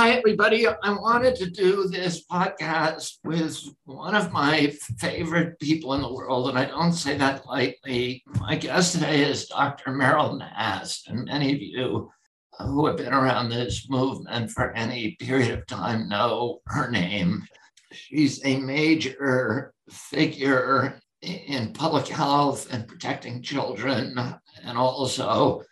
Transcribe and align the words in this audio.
Hi, 0.00 0.12
everybody. 0.12 0.66
I 0.66 0.92
wanted 0.92 1.36
to 1.36 1.50
do 1.50 1.86
this 1.86 2.24
podcast 2.24 3.18
with 3.22 3.62
one 3.84 4.14
of 4.14 4.32
my 4.32 4.68
favorite 4.96 5.60
people 5.60 5.92
in 5.92 6.00
the 6.00 6.10
world, 6.10 6.48
and 6.48 6.58
I 6.58 6.64
don't 6.64 6.94
say 6.94 7.18
that 7.18 7.44
lightly. 7.44 8.24
My 8.40 8.56
guest 8.56 8.94
today 8.94 9.20
is 9.20 9.48
Dr. 9.48 9.90
Meryl 9.90 10.38
Nass, 10.38 11.04
and 11.06 11.26
many 11.26 11.52
of 11.52 11.60
you 11.60 12.10
who 12.58 12.86
have 12.86 12.96
been 12.96 13.12
around 13.12 13.50
this 13.50 13.90
movement 13.90 14.50
for 14.52 14.72
any 14.72 15.16
period 15.20 15.50
of 15.50 15.66
time 15.66 16.08
know 16.08 16.62
her 16.68 16.90
name. 16.90 17.42
She's 17.92 18.42
a 18.42 18.58
major 18.58 19.74
figure 19.90 20.98
in 21.20 21.74
public 21.74 22.08
health 22.08 22.72
and 22.72 22.88
protecting 22.88 23.42
children, 23.42 24.18
and 24.64 24.78
also 24.78 25.62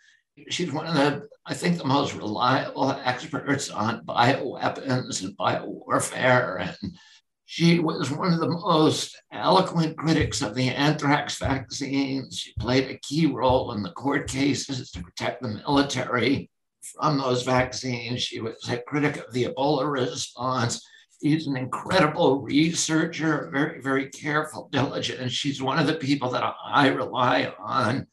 she's 0.49 0.71
one 0.71 0.85
of 0.85 0.93
the, 0.93 1.27
I 1.49 1.55
think, 1.55 1.79
the 1.79 1.83
most 1.83 2.13
reliable 2.13 2.91
experts 3.03 3.71
on 3.71 4.05
bioweapons 4.05 5.23
and 5.23 5.35
biowarfare. 5.35 6.75
And 6.81 6.97
she 7.45 7.79
was 7.79 8.11
one 8.11 8.31
of 8.31 8.39
the 8.39 8.49
most 8.49 9.19
eloquent 9.33 9.97
critics 9.97 10.43
of 10.43 10.53
the 10.53 10.69
anthrax 10.69 11.39
vaccines. 11.39 12.37
She 12.37 12.53
played 12.59 12.91
a 12.91 12.99
key 12.99 13.25
role 13.25 13.71
in 13.71 13.81
the 13.81 13.89
court 13.93 14.27
cases 14.27 14.91
to 14.91 15.01
protect 15.01 15.41
the 15.41 15.47
military 15.47 16.51
from 16.83 17.17
those 17.17 17.41
vaccines. 17.41 18.21
She 18.21 18.39
was 18.39 18.69
a 18.69 18.77
critic 18.77 19.17
of 19.17 19.33
the 19.33 19.45
Ebola 19.45 19.91
response. 19.91 20.85
She's 21.23 21.47
an 21.47 21.57
incredible 21.57 22.41
researcher, 22.41 23.49
very, 23.51 23.81
very 23.81 24.09
careful, 24.09 24.69
diligent. 24.71 25.19
And 25.19 25.31
she's 25.31 25.63
one 25.63 25.79
of 25.79 25.87
the 25.87 25.95
people 25.95 26.29
that 26.29 26.43
I 26.63 26.89
rely 26.89 27.51
on 27.57 28.05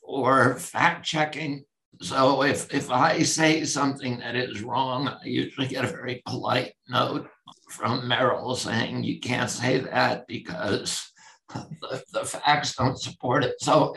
for 0.00 0.56
fact 0.58 1.04
checking. 1.04 1.64
So 2.00 2.42
if, 2.42 2.72
if 2.72 2.90
I 2.90 3.22
say 3.22 3.64
something 3.64 4.18
that 4.18 4.36
is 4.36 4.62
wrong, 4.62 5.08
I 5.08 5.24
usually 5.24 5.66
get 5.66 5.84
a 5.84 5.88
very 5.88 6.22
polite 6.26 6.74
note 6.88 7.28
from 7.70 8.02
Meryl 8.02 8.56
saying 8.56 9.04
you 9.04 9.20
can't 9.20 9.50
say 9.50 9.78
that 9.80 10.26
because 10.26 11.10
the, 11.52 12.02
the 12.12 12.24
facts 12.24 12.76
don't 12.76 13.00
support 13.00 13.44
it. 13.44 13.54
So 13.60 13.96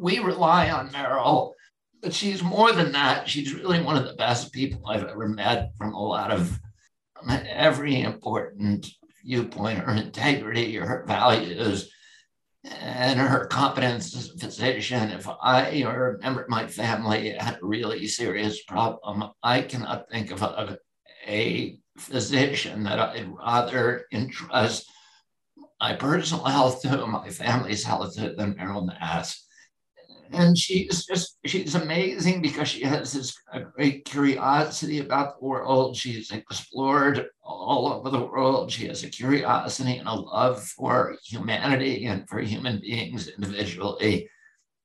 we 0.00 0.18
rely 0.18 0.70
on 0.70 0.90
Meryl, 0.90 1.52
but 2.02 2.12
she's 2.12 2.42
more 2.42 2.72
than 2.72 2.92
that. 2.92 3.28
She's 3.28 3.54
really 3.54 3.80
one 3.82 3.96
of 3.96 4.04
the 4.04 4.14
best 4.14 4.52
people 4.52 4.86
I've 4.86 5.04
ever 5.04 5.28
met 5.28 5.70
from 5.76 5.94
a 5.94 6.02
lot 6.02 6.30
of 6.30 6.58
every 7.30 8.00
important 8.00 8.86
viewpoint, 9.24 9.78
her 9.78 9.94
integrity, 9.94 10.78
or 10.78 10.86
her 10.86 11.04
values, 11.06 11.92
and 12.64 13.18
her 13.18 13.46
competence 13.46 14.14
as 14.16 14.30
a 14.30 14.38
physician. 14.38 15.10
If 15.10 15.28
I 15.28 15.82
or 15.84 16.16
a 16.16 16.18
member 16.18 16.42
of 16.42 16.48
my 16.48 16.66
family 16.66 17.30
had 17.30 17.58
a 17.62 17.66
really 17.66 18.06
serious 18.06 18.62
problem, 18.64 19.30
I 19.42 19.62
cannot 19.62 20.10
think 20.10 20.30
of 20.30 20.42
a, 20.42 20.78
a 21.26 21.78
physician 21.96 22.84
that 22.84 22.98
I'd 22.98 23.28
rather 23.28 24.06
entrust 24.12 24.90
my 25.80 25.94
personal 25.94 26.44
health 26.44 26.82
to, 26.82 27.06
my 27.06 27.28
family's 27.28 27.84
health 27.84 28.16
to 28.16 28.34
than 28.34 28.54
Meryl 28.54 28.86
Nass 28.86 29.47
and 30.32 30.56
she's 30.56 31.04
just 31.06 31.38
she's 31.44 31.74
amazing 31.74 32.42
because 32.42 32.68
she 32.68 32.82
has 32.82 33.12
this 33.12 33.36
great 33.74 34.04
curiosity 34.04 35.00
about 35.00 35.38
the 35.38 35.46
world. 35.46 35.96
She's 35.96 36.30
explored 36.30 37.26
all 37.42 37.92
over 37.92 38.10
the 38.10 38.24
world. 38.24 38.70
She 38.70 38.86
has 38.88 39.04
a 39.04 39.08
curiosity 39.08 39.96
and 39.96 40.08
a 40.08 40.14
love 40.14 40.62
for 40.62 41.16
humanity 41.24 42.06
and 42.06 42.28
for 42.28 42.40
human 42.40 42.80
beings 42.80 43.28
individually. 43.28 44.28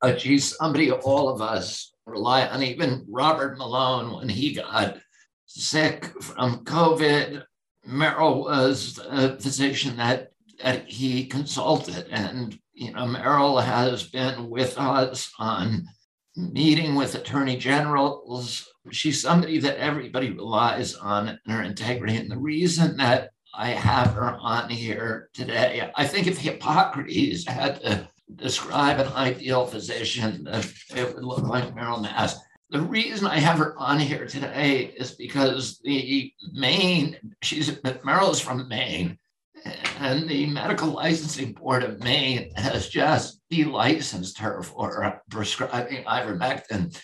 Uh, 0.02 0.16
she's 0.16 0.56
somebody 0.58 0.92
all 0.92 1.30
of 1.30 1.42
us 1.42 1.94
rely 2.06 2.46
on. 2.48 2.62
Even 2.64 3.06
robert 3.10 3.58
malone 3.58 4.14
when 4.14 4.30
he 4.30 4.54
got 4.54 4.98
sick 5.46 6.06
from 6.22 6.64
covid 6.66 7.44
meryl 7.88 8.44
was 8.44 9.00
a 9.10 9.38
physician 9.40 9.98
that 9.98 10.33
that 10.64 10.90
he 10.90 11.26
consulted 11.26 12.08
and 12.10 12.58
you 12.74 12.92
know, 12.92 13.06
Meryl 13.06 13.64
has 13.64 14.04
been 14.04 14.50
with 14.50 14.78
us 14.78 15.32
on 15.38 15.88
meeting 16.36 16.96
with 16.96 17.16
attorney 17.16 17.56
generals. 17.56 18.68
She's 18.92 19.22
somebody 19.22 19.60
that 19.60 19.78
everybody 19.78 20.32
relies 20.32 20.96
on 20.96 21.30
in 21.30 21.40
her 21.48 21.62
integrity. 21.62 22.18
And 22.18 22.32
the 22.32 22.38
reason 22.38 22.98
that 22.98 23.30
I 23.54 23.70
have 23.70 24.14
her 24.14 24.36
on 24.40 24.70
here 24.70 25.30
today, 25.34 25.92
I 25.96 26.08
think 26.08 26.26
if 26.26 26.40
Hippocrates 26.40 27.48
had 27.48 27.80
to 27.82 28.08
describe 28.36 29.00
an 29.00 29.14
ideal 29.14 29.68
physician, 29.68 30.48
it 30.96 31.14
would 31.14 31.24
look 31.24 31.44
like 31.44 31.76
Meryl 31.76 32.02
Nass. 32.02 32.40
The 32.72 32.82
reason 32.82 33.28
I 33.28 33.38
have 33.38 33.60
her 33.60 33.78
on 33.78 34.00
here 34.00 34.26
today 34.26 34.96
is 34.98 35.12
because 35.12 35.80
the 35.84 36.34
Maine, 36.54 37.18
she's 37.44 37.70
Meryl 37.70 38.32
is 38.32 38.40
from 38.40 38.68
Maine, 38.68 39.20
and 39.66 40.28
the 40.28 40.46
Medical 40.48 40.90
Licensing 40.90 41.54
Board 41.54 41.84
of 41.84 42.04
Maine 42.04 42.52
has 42.56 42.90
just 42.90 43.40
delicensed 43.50 44.38
her 44.40 44.64
for 44.64 45.22
prescribing 45.30 46.04
ivermectin. 46.04 46.98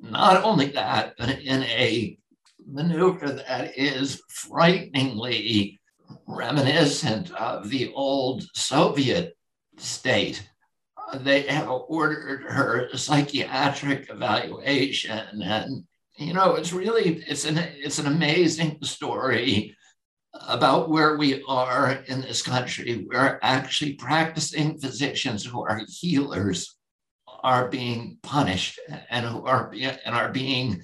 Not 0.00 0.44
only 0.44 0.66
that, 0.68 1.14
but 1.18 1.40
in 1.40 1.62
a 1.64 2.18
maneuver 2.66 3.30
that 3.30 3.76
is 3.76 4.22
frighteningly 4.28 5.80
reminiscent 6.26 7.32
of 7.32 7.68
the 7.68 7.92
old 7.94 8.44
Soviet 8.54 9.36
state. 9.78 10.48
They 11.14 11.42
have 11.42 11.68
ordered 11.68 12.42
her 12.42 12.90
psychiatric 12.94 14.10
evaluation, 14.10 15.42
and 15.42 15.84
you 16.18 16.34
know 16.34 16.54
it's 16.54 16.72
really 16.72 17.24
it's 17.26 17.46
an 17.46 17.56
it's 17.58 17.98
an 17.98 18.06
amazing 18.06 18.78
story 18.82 19.74
about 20.46 20.90
where 20.90 21.16
we 21.16 21.42
are 21.48 22.02
in 22.06 22.20
this 22.20 22.42
country. 22.42 23.06
We're 23.08 23.38
actually 23.42 23.94
practicing 23.94 24.78
physicians 24.78 25.44
who 25.44 25.64
are 25.64 25.82
healers 25.88 26.76
are 27.42 27.68
being 27.68 28.18
punished 28.22 28.80
and 29.10 29.26
who 29.26 29.46
are 29.46 29.72
and 30.04 30.14
are 30.14 30.30
being 30.30 30.82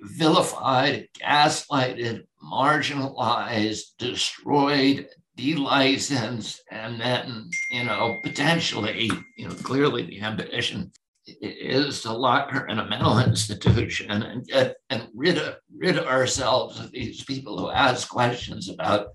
vilified, 0.00 1.08
gaslighted, 1.20 2.22
marginalized, 2.42 3.82
destroyed, 3.98 5.08
delicensed, 5.36 6.62
and 6.70 7.00
then 7.00 7.50
you 7.70 7.84
know 7.84 8.18
potentially 8.22 9.10
you 9.36 9.48
know 9.48 9.54
clearly 9.54 10.04
the 10.04 10.20
ambition 10.20 10.90
is 11.26 12.02
to 12.02 12.12
lock 12.12 12.50
her 12.50 12.66
in 12.66 12.78
a 12.78 12.88
mental 12.88 13.18
institution 13.18 14.10
and 14.10 14.46
get 14.46 14.76
and 14.90 15.08
rid 15.14 15.38
of, 15.38 15.56
rid 15.74 15.98
ourselves 15.98 16.78
of 16.78 16.90
these 16.92 17.24
people 17.24 17.58
who 17.58 17.70
ask 17.70 18.08
questions 18.08 18.68
about 18.68 19.08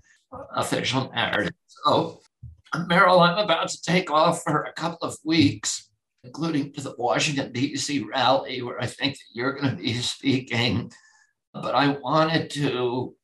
official 0.56 1.10
narrative. 1.14 1.54
So, 1.84 2.20
Meryl, 2.74 3.20
I'm 3.20 3.38
about 3.38 3.68
to 3.68 3.82
take 3.82 4.10
off 4.10 4.42
for 4.42 4.62
a 4.62 4.72
couple 4.72 5.08
of 5.08 5.16
weeks, 5.24 5.90
including 6.24 6.72
to 6.74 6.80
the 6.80 6.94
Washington, 6.98 7.52
D.C. 7.52 8.00
rally, 8.00 8.62
where 8.62 8.80
I 8.80 8.86
think 8.86 9.14
that 9.14 9.24
you're 9.32 9.52
going 9.52 9.70
to 9.70 9.82
be 9.82 9.94
speaking. 9.94 10.90
But 11.52 11.74
I 11.74 11.88
wanted 11.88 12.50
to 12.50 13.14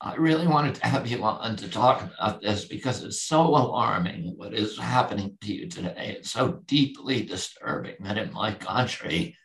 I 0.00 0.14
really 0.14 0.46
wanted 0.46 0.76
to 0.76 0.86
have 0.86 1.08
you 1.08 1.24
on 1.24 1.56
to 1.56 1.68
talk 1.68 2.02
about 2.02 2.40
this 2.40 2.66
because 2.66 3.02
it's 3.02 3.22
so 3.22 3.40
alarming 3.40 4.34
what 4.36 4.54
is 4.54 4.78
happening 4.78 5.36
to 5.40 5.52
you 5.52 5.68
today. 5.68 6.14
It's 6.18 6.30
so 6.30 6.62
deeply 6.66 7.22
disturbing 7.22 7.96
that 8.00 8.16
in 8.16 8.32
my 8.32 8.52
country, 8.54 9.36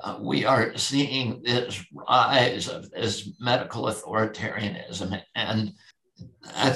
uh, 0.00 0.18
we 0.20 0.44
are 0.44 0.76
seeing 0.76 1.42
this 1.42 1.84
rise 1.92 2.68
of 2.68 2.90
this 2.90 3.30
medical 3.40 3.84
authoritarianism, 3.84 5.20
and 5.34 5.72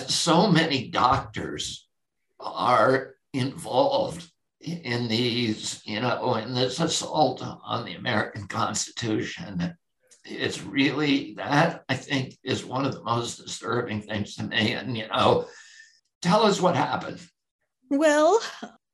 so 0.09 0.49
many 0.49 0.89
doctors 0.89 1.89
are 2.41 3.15
involved 3.33 4.31
in 4.61 5.09
these, 5.09 5.81
you 5.85 6.01
know, 6.01 6.35
in 6.37 6.55
this 6.55 6.81
assault 6.81 7.43
on 7.43 7.85
the 7.85 7.95
American 7.95 8.47
Constitution 8.49 9.77
it's 10.25 10.63
really 10.63 11.35
that 11.35 11.85
I 11.89 11.95
think 11.95 12.37
is 12.45 12.65
one 12.65 12.85
of 12.85 12.93
the 12.93 13.03
most 13.03 13.43
disturbing 13.43 14.03
things 14.03 14.37
to 14.37 14.45
me. 14.45 14.73
And, 14.73 14.97
you 14.97 15.09
know, 15.09 15.47
tell 16.21 16.45
us 16.45 16.61
what 16.61 16.77
happened. 16.77 17.21
Well, 17.91 18.41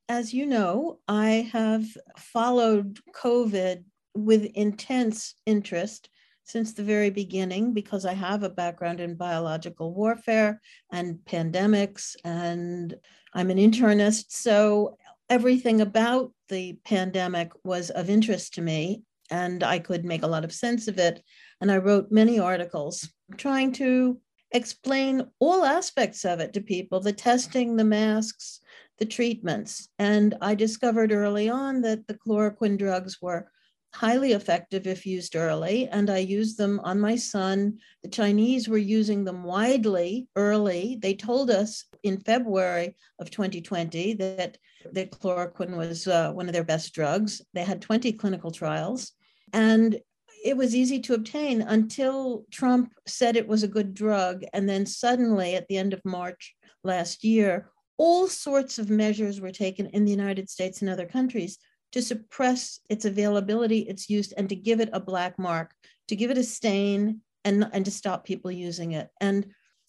as 0.08 0.32
you 0.32 0.47
know, 0.47 0.99
I 1.06 1.49
have 1.52 1.85
followed 2.17 2.99
COVID 3.14 3.85
with 4.14 4.44
intense 4.55 5.35
interest 5.47 6.08
since 6.44 6.73
the 6.73 6.82
very 6.82 7.11
beginning 7.11 7.75
because 7.75 8.06
I 8.06 8.14
have 8.14 8.43
a 8.43 8.49
background 8.49 9.00
in 9.00 9.14
biological 9.14 9.93
warfare 9.93 10.62
and 10.91 11.19
pandemics, 11.26 12.17
and 12.25 12.94
I'm 13.35 13.50
an 13.50 13.58
internist. 13.58 14.26
So 14.31 14.97
everything 15.29 15.82
about 15.82 16.32
the 16.49 16.79
pandemic 16.87 17.52
was 17.64 17.91
of 17.91 18.08
interest 18.08 18.55
to 18.55 18.62
me 18.62 19.02
and 19.30 19.62
I 19.62 19.78
could 19.78 20.04
make 20.04 20.22
a 20.22 20.28
lot 20.28 20.44
of 20.44 20.52
sense 20.52 20.88
of 20.88 20.98
it. 20.98 21.22
And 21.60 21.70
I 21.70 21.78
wrote 21.78 22.10
many 22.10 22.38
articles 22.38 23.08
trying 23.36 23.72
to 23.72 24.20
explain 24.52 25.26
all 25.38 25.64
aspects 25.64 26.25
of 26.25 26.40
it 26.40 26.52
to 26.54 26.60
people 26.60 27.00
the 27.00 27.12
testing, 27.12 27.76
the 27.76 27.84
masks, 27.84 28.60
the 28.98 29.06
treatments. 29.06 29.88
And 29.98 30.34
I 30.40 30.54
discovered 30.54 31.12
early 31.12 31.48
on 31.48 31.82
that 31.82 32.06
the 32.06 32.14
chloroquine 32.14 32.78
drugs 32.78 33.19
were 33.20 33.50
highly 33.94 34.32
effective 34.32 34.86
if 34.86 35.06
used 35.06 35.34
early, 35.34 35.88
and 35.88 36.10
I 36.10 36.19
used 36.19 36.58
them 36.58 36.80
on 36.80 37.00
my 37.00 37.16
son. 37.16 37.78
The 38.02 38.10
Chinese 38.10 38.69
were 38.69 38.78
using 38.78 39.25
them 39.25 39.42
widely 39.44 40.28
early. 40.36 40.98
They 41.00 41.14
told 41.14 41.50
us 41.50 41.84
in 42.02 42.20
February 42.20 42.96
of 43.19 43.30
2020 43.30 44.14
that, 44.14 44.58
that 44.92 45.10
chloroquine 45.12 45.76
was 45.76 46.06
uh, 46.06 46.32
one 46.32 46.48
of 46.48 46.52
their 46.52 46.64
best 46.64 46.94
drugs. 46.94 47.40
They 47.54 47.64
had 47.64 47.80
20 47.80 48.12
clinical 48.12 48.50
trials, 48.50 49.12
and 49.53 50.00
it 50.45 50.56
was 50.56 50.75
easy 50.75 51.00
to 51.00 51.15
obtain 51.15 51.62
until 51.62 52.45
Trump 52.50 52.93
said 53.06 53.37
it 53.37 53.49
was 53.49 53.62
a 53.62 53.69
good 53.69 53.95
drug. 53.95 54.45
And 54.53 54.69
then 54.69 54.87
suddenly, 54.87 55.55
at 55.55 55.67
the 55.69 55.77
end 55.77 55.93
of 55.93 56.05
March 56.05 56.55
last 56.85 57.25
year, 57.25 57.71
all 57.97 58.29
sorts 58.29 58.79
of 58.79 58.91
measures 58.91 59.41
were 59.41 59.50
taken 59.50 59.87
in 59.87 60.05
the 60.05 60.12
United 60.12 60.49
States 60.49 60.81
and 60.81 60.91
other 60.91 61.06
countries 61.06 61.59
to 61.93 62.03
suppress 62.03 62.81
its 62.89 63.05
availability, 63.05 63.81
its 63.81 64.09
use, 64.09 64.33
and 64.33 64.49
to 64.49 64.55
give 64.55 64.81
it 64.81 64.91
a 64.93 65.00
black 65.00 65.39
mark, 65.39 65.73
to 66.06 66.15
give 66.15 66.31
it 66.31 66.39
a 66.39 66.45
stain, 66.45 67.21
and, 67.45 67.69
and 67.73 67.85
to 67.85 67.91
stop 67.91 68.25
people 68.25 68.50
using 68.50 68.93
it. 68.93 69.09
And 69.21 69.47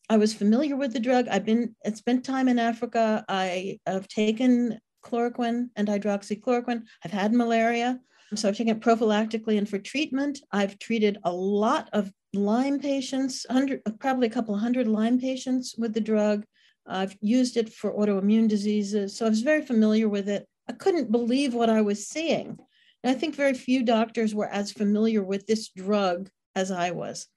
I 0.09 0.17
was 0.17 0.33
familiar 0.33 0.75
with 0.75 0.93
the 0.93 0.99
drug. 0.99 1.27
I've 1.27 1.45
been 1.45 1.75
I 1.85 1.91
spent 1.91 2.25
time 2.25 2.47
in 2.47 2.57
Africa. 2.57 3.23
I 3.29 3.79
have 3.85 4.07
taken 4.07 4.79
chloroquine 5.05 5.69
and 5.75 5.87
hydroxychloroquine. 5.87 6.83
I've 7.05 7.11
had 7.11 7.33
malaria. 7.33 7.99
So 8.35 8.47
I've 8.47 8.57
taken 8.57 8.77
it 8.77 8.81
prophylactically 8.81 9.57
and 9.57 9.67
for 9.67 9.79
treatment. 9.79 10.41
I've 10.51 10.77
treated 10.79 11.17
a 11.23 11.31
lot 11.31 11.89
of 11.93 12.11
Lyme 12.33 12.79
patients, 12.79 13.45
100, 13.49 13.81
probably 13.99 14.27
a 14.27 14.31
couple 14.31 14.55
hundred 14.55 14.87
Lyme 14.87 15.19
patients 15.19 15.75
with 15.77 15.93
the 15.93 16.01
drug. 16.01 16.45
I've 16.85 17.17
used 17.21 17.57
it 17.57 17.73
for 17.73 17.93
autoimmune 17.93 18.47
diseases. 18.47 19.17
So 19.17 19.25
I 19.25 19.29
was 19.29 19.41
very 19.41 19.63
familiar 19.63 20.07
with 20.07 20.29
it. 20.29 20.47
I 20.67 20.73
couldn't 20.73 21.11
believe 21.11 21.53
what 21.53 21.69
I 21.69 21.81
was 21.81 22.07
seeing. 22.07 22.57
And 23.03 23.15
I 23.15 23.17
think 23.17 23.35
very 23.35 23.53
few 23.53 23.83
doctors 23.83 24.35
were 24.35 24.47
as 24.47 24.71
familiar 24.71 25.23
with 25.23 25.47
this 25.47 25.69
drug 25.69 26.29
as 26.55 26.71
I 26.71 26.91
was. 26.91 27.27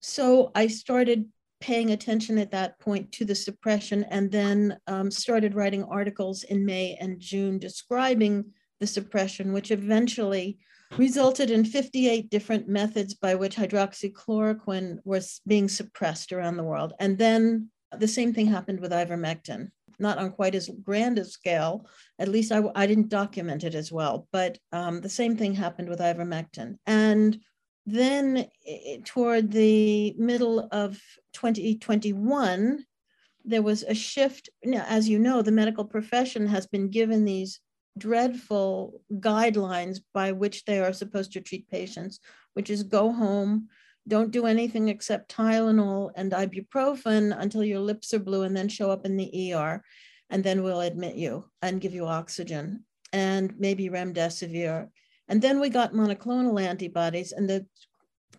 So 0.00 0.50
I 0.54 0.66
started 0.66 1.26
paying 1.60 1.92
attention 1.92 2.38
at 2.38 2.50
that 2.50 2.78
point 2.80 3.12
to 3.12 3.24
the 3.24 3.34
suppression 3.34 4.04
and 4.10 4.30
then 4.30 4.76
um, 4.88 5.10
started 5.10 5.54
writing 5.54 5.84
articles 5.84 6.42
in 6.42 6.66
May 6.66 6.98
and 7.00 7.20
June 7.20 7.58
describing 7.58 8.44
the 8.82 8.86
suppression, 8.86 9.54
which 9.54 9.70
eventually 9.70 10.58
resulted 10.98 11.50
in 11.50 11.64
58 11.64 12.28
different 12.28 12.68
methods 12.68 13.14
by 13.14 13.34
which 13.34 13.56
hydroxychloroquine 13.56 14.98
was 15.04 15.40
being 15.46 15.68
suppressed 15.68 16.32
around 16.32 16.58
the 16.58 16.64
world. 16.64 16.92
And 17.00 17.16
then 17.16 17.70
the 17.96 18.08
same 18.08 18.34
thing 18.34 18.46
happened 18.46 18.80
with 18.80 18.92
ivermectin 18.92 19.70
not 19.98 20.18
on 20.18 20.32
quite 20.32 20.54
as 20.54 20.68
grand 20.82 21.18
a 21.18 21.24
scale. 21.24 21.86
At 22.18 22.28
least 22.28 22.52
I, 22.52 22.62
I 22.74 22.86
didn't 22.86 23.08
document 23.08 23.64
it 23.64 23.74
as 23.74 23.90
well. 23.90 24.26
But 24.32 24.58
um, 24.72 25.00
the 25.00 25.08
same 25.08 25.36
thing 25.36 25.54
happened 25.54 25.88
with 25.88 26.00
ivermectin. 26.00 26.76
And 26.86 27.38
then 27.86 28.46
it, 28.62 29.04
toward 29.04 29.50
the 29.50 30.14
middle 30.18 30.68
of 30.72 31.00
2021, 31.34 32.84
there 33.44 33.62
was 33.62 33.82
a 33.82 33.94
shift. 33.94 34.50
Now, 34.64 34.84
as 34.88 35.08
you 35.08 35.18
know, 35.18 35.42
the 35.42 35.52
medical 35.52 35.84
profession 35.84 36.46
has 36.46 36.66
been 36.66 36.90
given 36.90 37.24
these 37.24 37.60
dreadful 37.98 39.00
guidelines 39.12 40.00
by 40.14 40.32
which 40.32 40.64
they 40.64 40.80
are 40.80 40.92
supposed 40.92 41.32
to 41.32 41.40
treat 41.40 41.68
patients, 41.70 42.20
which 42.54 42.70
is 42.70 42.82
go 42.82 43.12
home, 43.12 43.68
don't 44.08 44.30
do 44.30 44.46
anything 44.46 44.88
except 44.88 45.34
Tylenol 45.34 46.10
and 46.16 46.32
ibuprofen 46.32 47.38
until 47.38 47.62
your 47.62 47.78
lips 47.78 48.12
are 48.12 48.18
blue 48.18 48.42
and 48.42 48.56
then 48.56 48.68
show 48.68 48.90
up 48.90 49.06
in 49.06 49.16
the 49.16 49.54
ER. 49.54 49.82
And 50.30 50.42
then 50.42 50.62
we'll 50.62 50.80
admit 50.80 51.16
you 51.16 51.44
and 51.60 51.80
give 51.80 51.94
you 51.94 52.06
oxygen 52.06 52.84
and 53.12 53.52
maybe 53.58 53.90
remdesivir. 53.90 54.88
And 55.28 55.40
then 55.40 55.60
we 55.60 55.68
got 55.68 55.92
monoclonal 55.92 56.60
antibodies, 56.60 57.32
and 57.32 57.48
the 57.48 57.66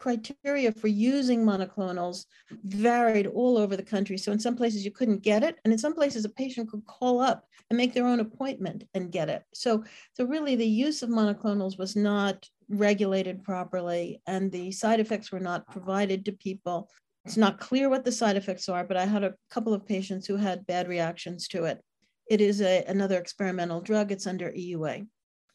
criteria 0.03 0.69
for 0.69 0.89
using 0.89 1.45
monoclonals 1.45 2.25
varied 2.65 3.25
all 3.25 3.57
over 3.57 3.77
the 3.77 3.91
country. 3.95 4.17
So 4.17 4.33
in 4.33 4.39
some 4.39 4.57
places 4.57 4.83
you 4.83 4.91
couldn't 4.91 5.23
get 5.23 5.43
it, 5.43 5.55
and 5.63 5.71
in 5.71 5.79
some 5.79 5.95
places 5.95 6.25
a 6.25 6.29
patient 6.29 6.69
could 6.69 6.85
call 6.85 7.21
up 7.21 7.47
and 7.69 7.77
make 7.77 7.93
their 7.93 8.05
own 8.05 8.19
appointment 8.19 8.83
and 8.93 9.13
get 9.13 9.29
it. 9.29 9.43
So, 9.53 9.85
so 10.11 10.25
really 10.25 10.57
the 10.57 10.67
use 10.67 11.03
of 11.03 11.09
monoclonals 11.09 11.77
was 11.77 11.95
not 11.95 12.45
regulated 12.67 13.45
properly 13.45 14.21
and 14.27 14.51
the 14.51 14.73
side 14.73 14.99
effects 14.99 15.31
were 15.31 15.39
not 15.39 15.67
provided 15.71 16.25
to 16.25 16.33
people. 16.33 16.89
It's 17.23 17.37
not 17.37 17.61
clear 17.61 17.87
what 17.87 18.03
the 18.03 18.11
side 18.11 18.35
effects 18.35 18.67
are, 18.67 18.83
but 18.83 18.97
I 18.97 19.05
had 19.05 19.23
a 19.23 19.35
couple 19.49 19.73
of 19.73 19.87
patients 19.87 20.27
who 20.27 20.35
had 20.35 20.67
bad 20.67 20.89
reactions 20.89 21.47
to 21.49 21.63
it. 21.63 21.79
It 22.29 22.41
is 22.41 22.61
a, 22.61 22.83
another 22.89 23.17
experimental 23.17 23.79
drug. 23.79 24.11
It's 24.11 24.27
under 24.27 24.51
EUA. 24.51 25.07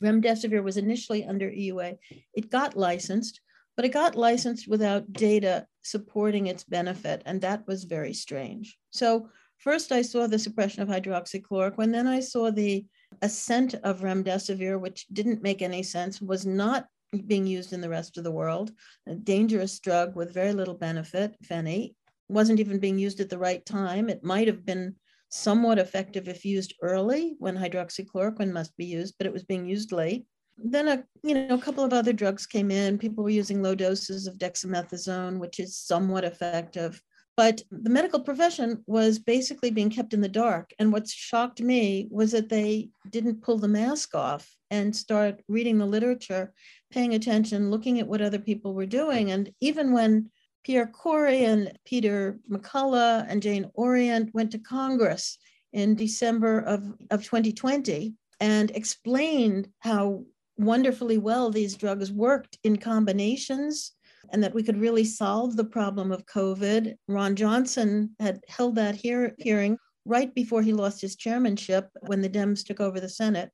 Remdesivir 0.03 0.63
was 0.63 0.79
initially 0.79 1.27
under 1.27 1.51
EUA. 1.51 1.99
It 2.33 2.51
got 2.51 2.79
licensed, 2.79 3.43
but 3.79 3.85
it 3.85 3.91
got 3.91 4.17
licensed 4.17 4.67
without 4.67 5.13
data 5.13 5.65
supporting 5.83 6.49
its 6.49 6.65
benefit, 6.65 7.23
and 7.27 7.41
that 7.41 7.65
was 7.69 7.85
very 7.85 8.13
strange. 8.13 8.77
So 8.91 9.29
first 9.59 9.93
I 9.93 10.03
saw 10.03 10.27
the 10.27 10.37
suppression 10.37 10.83
of 10.83 10.89
hydroxychloroquine, 10.89 11.93
then 11.93 12.09
I 12.09 12.19
saw 12.19 12.51
the 12.51 12.85
ascent 13.23 13.75
of 13.85 14.01
remdesivir, 14.01 14.81
which 14.81 15.07
didn't 15.13 15.45
make 15.45 15.63
any 15.63 15.85
sense, 15.85 16.21
was 16.21 16.45
not 16.45 16.89
being 17.29 17.47
used 17.47 17.73
in 17.73 17.81
the 17.81 17.89
rest 17.89 18.19
of 18.19 18.25
the 18.25 18.33
world. 18.33 18.73
A 19.07 19.15
dangerous 19.15 19.79
drug 19.79 20.17
with 20.17 20.35
very 20.35 20.53
little 20.53 20.75
benefit, 20.75 21.37
if 21.41 21.53
any, 21.53 21.95
wasn't 22.29 22.59
even 22.59 22.81
being 22.81 22.99
used 22.99 23.21
at 23.21 23.31
the 23.31 23.39
right 23.39 23.65
time. 23.65 24.09
It 24.09 24.25
might 24.25 24.49
have 24.49 24.67
been 24.67 24.97
somewhat 25.29 25.79
effective 25.79 26.27
if 26.27 26.45
used 26.45 26.75
early 26.83 27.37
when 27.39 27.57
hydroxychloroquine 27.57 28.51
must 28.51 28.77
be 28.77 28.87
used, 28.87 29.15
but 29.19 29.29
it 29.29 29.33
was 29.33 29.45
being 29.45 29.67
used 29.67 29.93
late. 29.93 30.27
Then 30.63 30.89
a 30.89 31.05
you 31.23 31.35
know 31.35 31.55
a 31.55 31.61
couple 31.61 31.85
of 31.85 31.93
other 31.93 32.13
drugs 32.13 32.47
came 32.47 32.71
in. 32.71 32.99
People 32.99 33.25
were 33.25 33.31
using 33.31 33.63
low 33.63 33.75
doses 33.75 34.27
of 34.27 34.39
dexamethasone, 34.39 35.39
which 35.39 35.61
is 35.61 35.77
somewhat 35.77 36.25
effective. 36.25 37.01
But 37.37 37.63
the 37.71 37.91
medical 37.91 38.19
profession 38.19 38.83
was 38.89 39.21
basically 39.21 39.71
being 39.71 39.91
kept 39.91 40.13
in 40.13 40.21
the 40.21 40.29
dark. 40.29 40.73
And 40.81 40.93
what 40.93 41.09
shocked 41.09 41.61
me 41.61 42.09
was 42.11 42.33
that 42.33 42.49
they 42.49 42.91
didn't 43.11 43.43
pull 43.43 43.59
the 43.59 43.69
mask 43.69 44.17
off 44.17 44.53
and 44.73 44.95
start 44.95 45.41
reading 45.47 45.79
the 45.79 45.87
literature, 45.87 46.53
paying 46.91 47.15
attention, 47.15 47.71
looking 47.71 48.01
at 48.01 48.09
what 48.09 48.21
other 48.21 48.41
people 48.41 48.75
were 48.75 48.87
doing. 48.87 49.31
And 49.31 49.53
even 49.61 49.93
when 49.93 50.31
Pierre 50.65 50.89
Kory 50.89 51.45
and 51.45 51.79
Peter 51.85 52.41
McCullough 52.51 53.25
and 53.29 53.41
Jane 53.41 53.71
Orient 53.75 54.35
went 54.35 54.51
to 54.51 54.59
Congress 54.59 55.39
in 55.73 55.95
December 55.95 56.59
of, 56.59 56.83
of 57.13 57.23
2020 57.23 58.15
and 58.41 58.71
explained 58.73 59.69
how 59.79 60.25
wonderfully 60.59 61.19
well 61.19 61.51
these 61.51 61.77
drugs 61.77 62.13
worked 62.13 62.59
in 62.65 62.77
combinations 62.77 63.93
and 64.33 64.43
that 64.43 64.55
we 64.55 64.63
could 64.63 64.81
really 64.81 65.05
solve 65.05 65.57
the 65.57 65.65
problem 65.65 66.13
of 66.13 66.27
COVID. 66.27 66.95
Ron 67.07 67.37
Johnson 67.37 68.15
had 68.21 68.41
held 68.49 68.75
that 68.75 68.95
hear- 68.95 69.35
hearing 69.39 69.79
right 70.05 70.35
before 70.35 70.63
he 70.63 70.73
lost 70.73 71.01
his 71.01 71.17
chairmanship 71.17 71.89
when 72.07 72.21
the 72.21 72.29
Dems 72.29 72.65
took 72.65 72.81
over 72.81 73.01
the 73.01 73.09
Senate. 73.09 73.51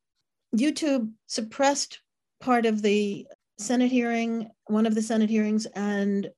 YouTube 0.56 1.10
suppressed 1.26 2.00
part 2.40 2.66
of 2.66 2.82
the 2.82 3.26
Senate 3.58 3.90
hearing, 3.90 4.48
one 4.66 4.86
of 4.86 4.94
the 4.94 5.02
Senate 5.02 5.30
hearings, 5.30 5.66
and 5.74 6.30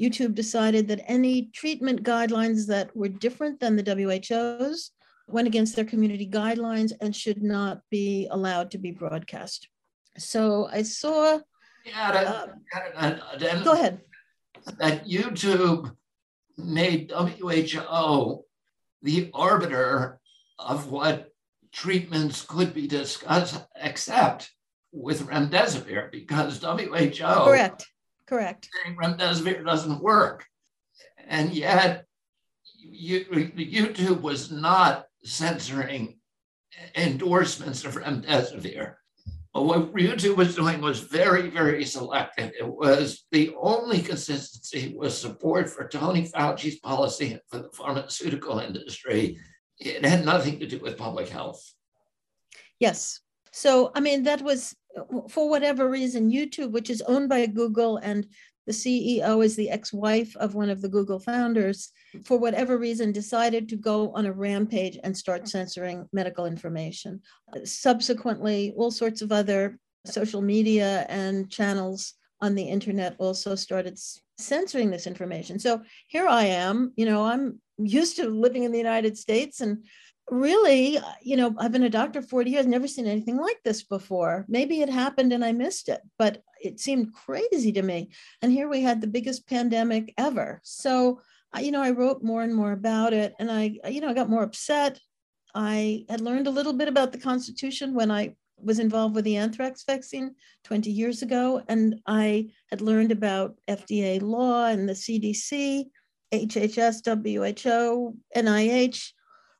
YouTube 0.00 0.34
decided 0.34 0.88
that 0.88 1.04
any 1.06 1.50
treatment 1.52 2.02
guidelines 2.02 2.66
that 2.66 2.94
were 2.96 3.08
different 3.08 3.60
than 3.60 3.76
the 3.76 3.82
WHO's 3.82 4.92
went 5.28 5.46
against 5.46 5.76
their 5.76 5.84
community 5.84 6.28
guidelines 6.28 6.92
and 7.00 7.14
should 7.14 7.42
not 7.42 7.80
be 7.90 8.26
allowed 8.30 8.70
to 8.70 8.78
be 8.78 8.90
broadcast. 8.90 9.68
So 10.20 10.68
I 10.70 10.82
saw. 10.82 11.40
Yeah, 11.84 12.52
uh, 13.00 13.62
go 13.64 13.72
ahead. 13.72 14.00
That 14.78 15.06
YouTube 15.06 15.96
made 16.58 17.10
WHO 17.10 18.44
the 19.02 19.30
arbiter 19.32 20.20
of 20.58 20.90
what 20.90 21.32
treatments 21.72 22.42
could 22.42 22.74
be 22.74 22.86
discussed, 22.86 23.64
except 23.76 24.50
with 24.92 25.26
remdesivir, 25.26 26.10
because 26.12 26.58
WHO 26.58 27.44
correct, 27.44 27.86
correct, 28.26 28.68
remdesivir 29.00 29.64
doesn't 29.64 30.02
work, 30.02 30.44
and 31.26 31.52
yet 31.52 32.04
you, 32.76 33.24
YouTube 33.24 34.20
was 34.20 34.50
not 34.50 35.06
censoring 35.24 36.18
endorsements 36.94 37.84
of 37.84 37.94
remdesivir. 37.94 38.96
What 39.52 39.92
YouTube 39.94 40.36
was 40.36 40.54
doing 40.54 40.80
was 40.80 41.00
very, 41.00 41.50
very 41.50 41.84
selective. 41.84 42.52
It 42.58 42.66
was 42.66 43.26
the 43.32 43.52
only 43.60 44.00
consistency 44.00 44.94
was 44.96 45.18
support 45.18 45.68
for 45.68 45.88
Tony 45.88 46.26
Fauci's 46.28 46.78
policy 46.78 47.38
for 47.48 47.58
the 47.58 47.70
pharmaceutical 47.72 48.60
industry 48.60 49.38
it 49.80 50.04
had 50.04 50.24
nothing 50.24 50.60
to 50.60 50.66
do 50.66 50.78
with 50.78 50.98
public 50.98 51.28
health. 51.28 51.74
Yes. 52.78 53.20
So, 53.50 53.90
I 53.94 54.00
mean, 54.00 54.22
that 54.24 54.42
was 54.42 54.76
for 55.28 55.48
whatever 55.48 55.88
reason, 55.88 56.30
YouTube, 56.30 56.72
which 56.72 56.90
is 56.90 57.02
owned 57.02 57.28
by 57.28 57.46
Google 57.46 57.96
and 57.96 58.26
the 58.66 58.72
CEO 58.72 59.44
is 59.44 59.56
the 59.56 59.70
ex 59.70 59.92
wife 59.92 60.36
of 60.36 60.54
one 60.54 60.70
of 60.70 60.80
the 60.82 60.88
Google 60.88 61.18
founders, 61.18 61.90
for 62.24 62.38
whatever 62.38 62.78
reason, 62.78 63.12
decided 63.12 63.68
to 63.68 63.76
go 63.76 64.12
on 64.12 64.26
a 64.26 64.32
rampage 64.32 64.98
and 65.02 65.16
start 65.16 65.48
censoring 65.48 66.08
medical 66.12 66.46
information. 66.46 67.20
Subsequently, 67.64 68.72
all 68.76 68.90
sorts 68.90 69.22
of 69.22 69.32
other 69.32 69.78
social 70.06 70.40
media 70.40 71.06
and 71.08 71.50
channels 71.50 72.14
on 72.40 72.54
the 72.54 72.62
internet 72.62 73.16
also 73.18 73.54
started 73.54 73.98
censoring 74.38 74.90
this 74.90 75.06
information. 75.06 75.58
So 75.58 75.82
here 76.06 76.26
I 76.26 76.44
am, 76.44 76.92
you 76.96 77.06
know, 77.06 77.24
I'm 77.24 77.60
used 77.78 78.16
to 78.16 78.28
living 78.28 78.64
in 78.64 78.72
the 78.72 78.78
United 78.78 79.18
States 79.18 79.60
and 79.60 79.84
really, 80.30 80.98
you 81.22 81.36
know, 81.36 81.54
I've 81.58 81.72
been 81.72 81.82
a 81.82 81.90
doctor 81.90 82.22
40 82.22 82.50
years, 82.50 82.66
never 82.66 82.86
seen 82.86 83.06
anything 83.06 83.36
like 83.36 83.58
this 83.64 83.82
before. 83.82 84.46
Maybe 84.48 84.80
it 84.80 84.88
happened 84.88 85.32
and 85.32 85.44
I 85.44 85.52
missed 85.52 85.88
it, 85.88 86.00
but 86.18 86.42
it 86.60 86.80
seemed 86.80 87.14
crazy 87.14 87.72
to 87.72 87.82
me. 87.82 88.10
And 88.42 88.52
here 88.52 88.68
we 88.68 88.82
had 88.82 89.00
the 89.00 89.06
biggest 89.06 89.46
pandemic 89.46 90.14
ever. 90.18 90.60
So, 90.62 91.20
you 91.58 91.72
know, 91.72 91.82
I 91.82 91.90
wrote 91.90 92.22
more 92.22 92.42
and 92.42 92.54
more 92.54 92.72
about 92.72 93.12
it 93.12 93.34
and 93.38 93.50
I, 93.50 93.78
you 93.88 94.00
know, 94.00 94.08
I 94.08 94.14
got 94.14 94.30
more 94.30 94.42
upset. 94.42 95.00
I 95.54 96.04
had 96.08 96.20
learned 96.20 96.46
a 96.46 96.50
little 96.50 96.72
bit 96.72 96.88
about 96.88 97.12
the 97.12 97.18
Constitution 97.18 97.94
when 97.94 98.10
I 98.10 98.34
was 98.62 98.78
involved 98.78 99.14
with 99.14 99.24
the 99.24 99.36
anthrax 99.36 99.84
vaccine 99.84 100.34
20 100.64 100.90
years 100.90 101.22
ago, 101.22 101.62
and 101.68 102.00
I 102.06 102.50
had 102.68 102.80
learned 102.80 103.12
about 103.12 103.56
FDA 103.68 104.20
law 104.20 104.66
and 104.66 104.88
the 104.88 104.92
CDC, 104.92 105.86
HHS, 106.32 107.02
WHO, 107.04 108.16
NIH 108.36 109.12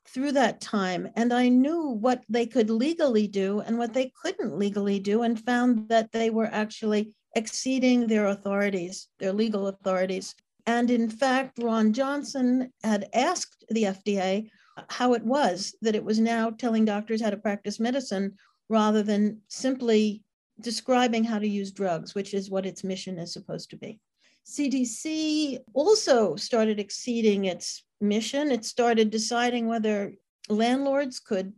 through 0.08 0.32
that 0.32 0.60
time. 0.60 1.08
And 1.16 1.32
I 1.32 1.48
knew 1.48 1.88
what 1.88 2.24
they 2.28 2.46
could 2.46 2.70
legally 2.70 3.26
do 3.26 3.60
and 3.60 3.78
what 3.78 3.92
they 3.92 4.12
couldn't 4.20 4.58
legally 4.58 4.98
do, 4.98 5.22
and 5.22 5.38
found 5.38 5.88
that 5.88 6.12
they 6.12 6.30
were 6.30 6.48
actually 6.52 7.12
exceeding 7.36 8.06
their 8.06 8.26
authorities, 8.26 9.08
their 9.18 9.32
legal 9.32 9.68
authorities. 9.68 10.34
And 10.66 10.90
in 10.90 11.08
fact, 11.08 11.58
Ron 11.62 11.92
Johnson 11.92 12.72
had 12.82 13.08
asked 13.14 13.64
the 13.70 13.84
FDA 13.84 14.50
how 14.88 15.14
it 15.14 15.24
was 15.24 15.74
that 15.82 15.94
it 15.94 16.04
was 16.04 16.18
now 16.18 16.50
telling 16.50 16.84
doctors 16.84 17.22
how 17.22 17.30
to 17.30 17.36
practice 17.36 17.80
medicine 17.80 18.36
rather 18.68 19.02
than 19.02 19.40
simply 19.48 20.22
describing 20.60 21.24
how 21.24 21.38
to 21.38 21.48
use 21.48 21.72
drugs, 21.72 22.14
which 22.14 22.34
is 22.34 22.50
what 22.50 22.66
its 22.66 22.84
mission 22.84 23.18
is 23.18 23.32
supposed 23.32 23.70
to 23.70 23.76
be. 23.76 24.00
CDC 24.46 25.58
also 25.74 26.36
started 26.36 26.80
exceeding 26.80 27.44
its 27.44 27.84
mission. 28.00 28.50
It 28.50 28.64
started 28.64 29.10
deciding 29.10 29.66
whether 29.66 30.14
landlords 30.48 31.20
could 31.20 31.52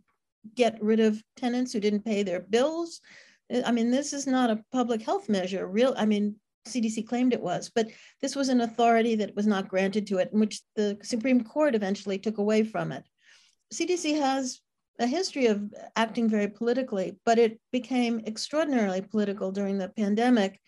get 0.55 0.81
rid 0.81 0.99
of 0.99 1.23
tenants 1.37 1.73
who 1.73 1.79
didn't 1.79 2.05
pay 2.05 2.23
their 2.23 2.41
bills. 2.41 3.01
I 3.65 3.71
mean, 3.71 3.91
this 3.91 4.13
is 4.13 4.27
not 4.27 4.49
a 4.49 4.63
public 4.71 5.01
health 5.01 5.29
measure. 5.29 5.67
Real, 5.67 5.93
I 5.97 6.05
mean, 6.05 6.35
CDC 6.67 7.07
claimed 7.07 7.33
it 7.33 7.41
was, 7.41 7.71
but 7.73 7.89
this 8.21 8.35
was 8.35 8.49
an 8.49 8.61
authority 8.61 9.15
that 9.15 9.35
was 9.35 9.47
not 9.47 9.67
granted 9.67 10.07
to 10.07 10.17
it, 10.17 10.29
which 10.31 10.61
the 10.75 10.97
Supreme 11.03 11.43
Court 11.43 11.75
eventually 11.75 12.17
took 12.17 12.37
away 12.37 12.63
from 12.63 12.91
it. 12.91 13.03
CDC 13.73 14.17
has 14.19 14.61
a 14.99 15.07
history 15.07 15.47
of 15.47 15.73
acting 15.95 16.29
very 16.29 16.47
politically, 16.47 17.17
but 17.25 17.39
it 17.39 17.59
became 17.71 18.21
extraordinarily 18.25 19.01
political 19.01 19.51
during 19.51 19.77
the 19.77 19.89
pandemic 19.89 20.59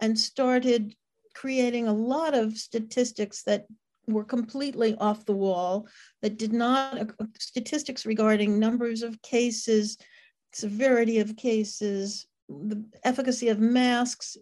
and 0.00 0.18
started 0.18 0.94
creating 1.34 1.86
a 1.86 1.92
lot 1.92 2.34
of 2.34 2.56
statistics 2.56 3.42
that 3.42 3.66
were 4.06 4.24
completely 4.24 4.94
off 4.96 5.24
the 5.24 5.32
wall, 5.32 5.88
that 6.22 6.38
did 6.38 6.52
not, 6.52 6.98
uh, 6.98 7.26
statistics 7.38 8.06
regarding 8.06 8.58
numbers 8.58 9.02
of 9.02 9.20
cases, 9.22 9.96
severity 10.52 11.18
of 11.18 11.36
cases, 11.36 12.26
the 12.48 12.84
efficacy 13.04 13.48
of 13.48 13.58
masks, 13.60 14.36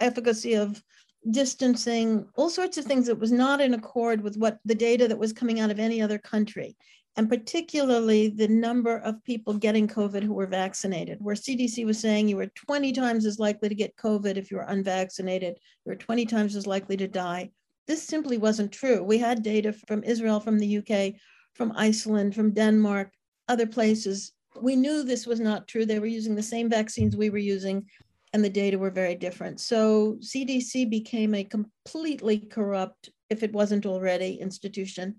efficacy 0.00 0.54
of 0.54 0.82
distancing, 1.30 2.26
all 2.34 2.50
sorts 2.50 2.76
of 2.76 2.84
things 2.84 3.06
that 3.06 3.18
was 3.18 3.32
not 3.32 3.60
in 3.60 3.74
accord 3.74 4.20
with 4.20 4.36
what 4.36 4.58
the 4.64 4.74
data 4.74 5.08
that 5.08 5.18
was 5.18 5.32
coming 5.32 5.60
out 5.60 5.70
of 5.70 5.78
any 5.78 6.02
other 6.02 6.18
country 6.18 6.76
and 7.16 7.28
particularly 7.28 8.28
the 8.28 8.48
number 8.48 8.98
of 8.98 9.22
people 9.24 9.54
getting 9.54 9.86
COVID 9.86 10.24
who 10.24 10.34
were 10.34 10.46
vaccinated, 10.46 11.18
where 11.20 11.36
CDC 11.36 11.86
was 11.86 11.98
saying 12.00 12.28
you 12.28 12.36
were 12.36 12.50
20 12.54 12.92
times 12.92 13.24
as 13.24 13.38
likely 13.38 13.68
to 13.68 13.74
get 13.74 13.96
COVID 13.96 14.36
if 14.36 14.50
you 14.50 14.56
were 14.56 14.64
unvaccinated, 14.64 15.56
you 15.84 15.90
were 15.90 15.96
20 15.96 16.26
times 16.26 16.56
as 16.56 16.66
likely 16.66 16.96
to 16.96 17.06
die. 17.06 17.50
This 17.86 18.02
simply 18.02 18.36
wasn't 18.36 18.72
true. 18.72 19.02
We 19.02 19.18
had 19.18 19.42
data 19.42 19.72
from 19.86 20.02
Israel, 20.02 20.40
from 20.40 20.58
the 20.58 20.78
UK, 20.78 21.14
from 21.54 21.72
Iceland, 21.76 22.34
from 22.34 22.52
Denmark, 22.52 23.12
other 23.48 23.66
places. 23.66 24.32
We 24.60 24.74
knew 24.74 25.04
this 25.04 25.26
was 25.26 25.38
not 25.38 25.68
true. 25.68 25.86
They 25.86 26.00
were 26.00 26.06
using 26.06 26.34
the 26.34 26.42
same 26.42 26.68
vaccines 26.68 27.16
we 27.16 27.30
were 27.30 27.38
using, 27.38 27.86
and 28.32 28.44
the 28.44 28.50
data 28.50 28.76
were 28.76 28.90
very 28.90 29.14
different. 29.14 29.60
So 29.60 30.16
CDC 30.20 30.90
became 30.90 31.34
a 31.34 31.44
completely 31.44 32.38
corrupt, 32.38 33.10
if 33.30 33.44
it 33.44 33.52
wasn't 33.52 33.86
already, 33.86 34.34
institution. 34.40 35.16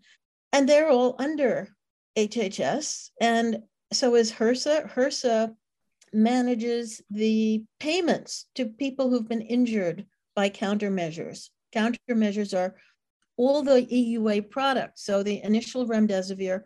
And 0.51 0.67
they're 0.67 0.89
all 0.89 1.15
under 1.19 1.69
HHS, 2.17 3.09
and 3.19 3.63
so 3.91 4.15
is 4.15 4.31
HRSA. 4.31 4.93
HRSA 4.93 5.55
manages 6.13 7.01
the 7.09 7.63
payments 7.79 8.45
to 8.55 8.67
people 8.67 9.09
who've 9.09 9.27
been 9.27 9.41
injured 9.41 10.05
by 10.35 10.49
countermeasures. 10.49 11.49
Countermeasures 11.75 12.57
are 12.57 12.75
all 13.37 13.61
the 13.61 13.85
EUA 13.85 14.49
products. 14.49 15.03
So 15.03 15.23
the 15.23 15.43
initial 15.43 15.85
remdesivir, 15.85 16.61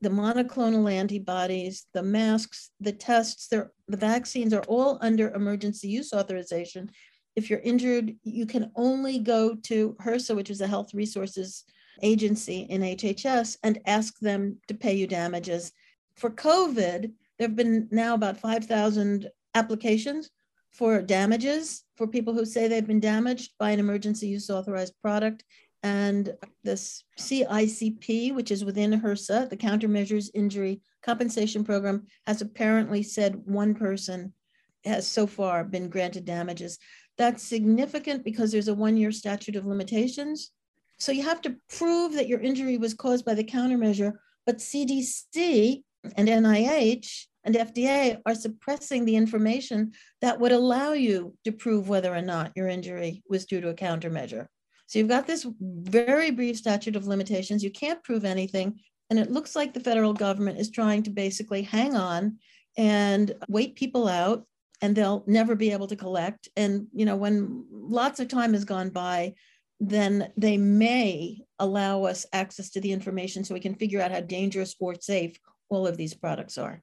the 0.00 0.08
monoclonal 0.08 0.92
antibodies, 0.92 1.86
the 1.94 2.02
masks, 2.02 2.70
the 2.80 2.92
tests, 2.92 3.48
the 3.48 3.70
vaccines 3.88 4.52
are 4.52 4.64
all 4.68 4.98
under 5.00 5.32
emergency 5.32 5.88
use 5.88 6.12
authorization. 6.12 6.90
If 7.34 7.50
you're 7.50 7.60
injured, 7.60 8.14
you 8.22 8.46
can 8.46 8.70
only 8.76 9.18
go 9.18 9.56
to 9.64 9.96
HRSA, 10.00 10.36
which 10.36 10.50
is 10.50 10.60
a 10.60 10.66
health 10.66 10.94
resources 10.94 11.64
agency 12.02 12.60
in 12.70 12.80
HHS 12.80 13.58
and 13.62 13.78
ask 13.86 14.18
them 14.18 14.58
to 14.68 14.74
pay 14.74 14.94
you 14.94 15.06
damages. 15.06 15.72
For 16.16 16.30
COVID, 16.30 17.12
there 17.38 17.48
have 17.48 17.56
been 17.56 17.88
now 17.90 18.14
about 18.14 18.36
5,000 18.38 19.28
applications 19.54 20.30
for 20.70 21.02
damages 21.02 21.84
for 21.96 22.06
people 22.06 22.32
who 22.32 22.44
say 22.44 22.66
they've 22.66 22.86
been 22.86 23.00
damaged 23.00 23.52
by 23.58 23.70
an 23.70 23.80
emergency 23.80 24.28
use 24.28 24.48
authorized 24.48 24.94
product. 25.02 25.44
And 25.82 26.32
this 26.62 27.04
CICP, 27.18 28.34
which 28.34 28.50
is 28.50 28.64
within 28.64 29.00
HRSA, 29.00 29.50
the 29.50 29.56
Countermeasures 29.56 30.30
Injury 30.34 30.80
Compensation 31.02 31.64
Program, 31.64 32.06
has 32.26 32.40
apparently 32.40 33.02
said 33.02 33.42
one 33.44 33.74
person 33.74 34.32
has 34.84 35.06
so 35.06 35.26
far 35.26 35.64
been 35.64 35.88
granted 35.88 36.24
damages. 36.24 36.78
That's 37.18 37.42
significant 37.42 38.24
because 38.24 38.52
there's 38.52 38.68
a 38.68 38.74
one 38.74 38.96
year 38.96 39.12
statute 39.12 39.56
of 39.56 39.66
limitations 39.66 40.52
so 40.98 41.12
you 41.12 41.22
have 41.22 41.40
to 41.42 41.56
prove 41.68 42.14
that 42.14 42.28
your 42.28 42.40
injury 42.40 42.78
was 42.78 42.94
caused 42.94 43.24
by 43.24 43.34
the 43.34 43.44
countermeasure, 43.44 44.12
but 44.46 44.58
CDC 44.58 45.82
and 46.16 46.28
NIH 46.28 47.26
and 47.44 47.54
FDA 47.54 48.20
are 48.24 48.34
suppressing 48.34 49.04
the 49.04 49.16
information 49.16 49.92
that 50.20 50.38
would 50.38 50.52
allow 50.52 50.92
you 50.92 51.34
to 51.44 51.52
prove 51.52 51.88
whether 51.88 52.14
or 52.14 52.22
not 52.22 52.52
your 52.54 52.68
injury 52.68 53.22
was 53.28 53.46
due 53.46 53.60
to 53.60 53.70
a 53.70 53.74
countermeasure. 53.74 54.46
So 54.86 54.98
you've 54.98 55.08
got 55.08 55.26
this 55.26 55.46
very 55.60 56.30
brief 56.30 56.56
statute 56.56 56.96
of 56.96 57.06
limitations. 57.06 57.64
You 57.64 57.70
can't 57.70 58.02
prove 58.04 58.24
anything. 58.24 58.78
And 59.10 59.18
it 59.18 59.30
looks 59.30 59.56
like 59.56 59.74
the 59.74 59.80
federal 59.80 60.12
government 60.12 60.58
is 60.58 60.70
trying 60.70 61.02
to 61.04 61.10
basically 61.10 61.62
hang 61.62 61.96
on 61.96 62.38
and 62.76 63.34
wait 63.48 63.74
people 63.74 64.08
out 64.08 64.46
and 64.80 64.94
they'll 64.94 65.24
never 65.26 65.54
be 65.54 65.72
able 65.72 65.86
to 65.86 65.96
collect. 65.96 66.48
And, 66.56 66.88
you 66.92 67.06
know, 67.06 67.16
when 67.16 67.64
lots 67.70 68.20
of 68.20 68.28
time 68.28 68.52
has 68.52 68.64
gone 68.64 68.90
by, 68.90 69.34
then 69.84 70.30
they 70.36 70.56
may 70.56 71.42
allow 71.58 72.04
us 72.04 72.24
access 72.32 72.70
to 72.70 72.80
the 72.80 72.92
information 72.92 73.42
so 73.42 73.52
we 73.52 73.58
can 73.58 73.74
figure 73.74 74.00
out 74.00 74.12
how 74.12 74.20
dangerous 74.20 74.76
or 74.78 74.94
safe 74.94 75.36
all 75.70 75.88
of 75.88 75.96
these 75.96 76.14
products 76.14 76.56
are. 76.56 76.80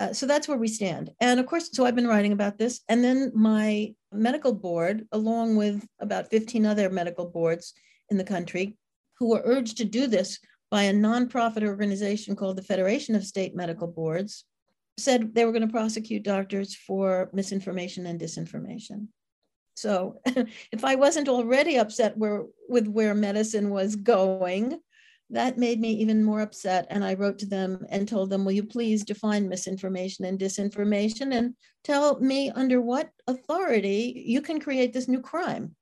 Uh, 0.00 0.12
so 0.12 0.26
that's 0.26 0.48
where 0.48 0.58
we 0.58 0.66
stand. 0.66 1.12
And 1.20 1.38
of 1.38 1.46
course, 1.46 1.70
so 1.72 1.86
I've 1.86 1.94
been 1.94 2.08
writing 2.08 2.32
about 2.32 2.58
this. 2.58 2.80
And 2.88 3.04
then 3.04 3.30
my 3.36 3.94
medical 4.10 4.52
board, 4.52 5.06
along 5.12 5.54
with 5.56 5.86
about 6.00 6.30
15 6.30 6.66
other 6.66 6.90
medical 6.90 7.26
boards 7.26 7.72
in 8.08 8.16
the 8.16 8.24
country, 8.24 8.76
who 9.20 9.28
were 9.28 9.42
urged 9.44 9.76
to 9.76 9.84
do 9.84 10.08
this 10.08 10.40
by 10.72 10.84
a 10.84 10.92
nonprofit 10.92 11.62
organization 11.62 12.34
called 12.34 12.56
the 12.56 12.62
Federation 12.62 13.14
of 13.14 13.24
State 13.24 13.54
Medical 13.54 13.86
Boards, 13.86 14.44
said 14.98 15.36
they 15.36 15.44
were 15.44 15.52
going 15.52 15.66
to 15.66 15.72
prosecute 15.72 16.24
doctors 16.24 16.74
for 16.74 17.30
misinformation 17.32 18.06
and 18.06 18.20
disinformation. 18.20 19.06
So 19.74 20.20
if 20.72 20.84
I 20.84 20.94
wasn't 20.94 21.28
already 21.28 21.76
upset 21.76 22.16
where, 22.16 22.44
with 22.68 22.86
where 22.86 23.14
medicine 23.14 23.70
was 23.70 23.96
going, 23.96 24.80
that 25.30 25.58
made 25.58 25.80
me 25.80 25.92
even 25.92 26.24
more 26.24 26.40
upset. 26.40 26.86
And 26.90 27.04
I 27.04 27.14
wrote 27.14 27.38
to 27.40 27.46
them 27.46 27.86
and 27.88 28.06
told 28.06 28.30
them, 28.30 28.44
Will 28.44 28.52
you 28.52 28.64
please 28.64 29.04
define 29.04 29.48
misinformation 29.48 30.24
and 30.24 30.38
disinformation 30.38 31.34
and 31.34 31.54
tell 31.84 32.18
me 32.20 32.50
under 32.50 32.80
what 32.80 33.10
authority 33.26 34.24
you 34.26 34.42
can 34.42 34.60
create 34.60 34.92
this 34.92 35.08
new 35.08 35.20
crime? 35.20 35.76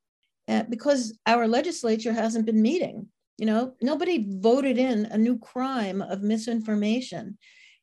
Uh, 0.49 0.65
because 0.69 1.19
our 1.27 1.47
legislature 1.47 2.13
hasn't 2.13 2.47
been 2.47 2.63
meeting. 2.63 3.07
You 3.39 3.47
know, 3.47 3.75
nobody 3.81 4.27
voted 4.29 4.79
in 4.79 5.07
a 5.07 5.19
new 5.19 5.39
crime 5.39 6.03
of 6.03 6.23
misinformation. 6.23 7.39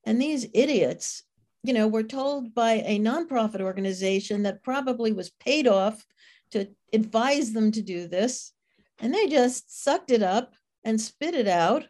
And 0.06 0.22
these 0.22 0.48
idiots 0.54 1.24
you 1.66 1.74
know, 1.74 1.88
were 1.88 2.04
told 2.04 2.54
by 2.54 2.84
a 2.86 3.00
nonprofit 3.00 3.62
organization 3.62 4.44
that 4.44 4.64
probably 4.64 5.12
was 5.12 5.32
paid 5.32 5.68
off 5.68 6.06
to 6.52 6.68
advise 6.94 7.54
them 7.54 7.72
to 7.72 7.82
do 7.82 8.08
this. 8.08 8.54
And 9.00 9.14
they 9.14 9.28
just 9.28 9.84
sucked 9.84 10.12
it 10.12 10.24
up 10.24 10.54
and 10.84 11.00
spit 11.00 11.34
it 11.34 11.48
out 11.48 11.88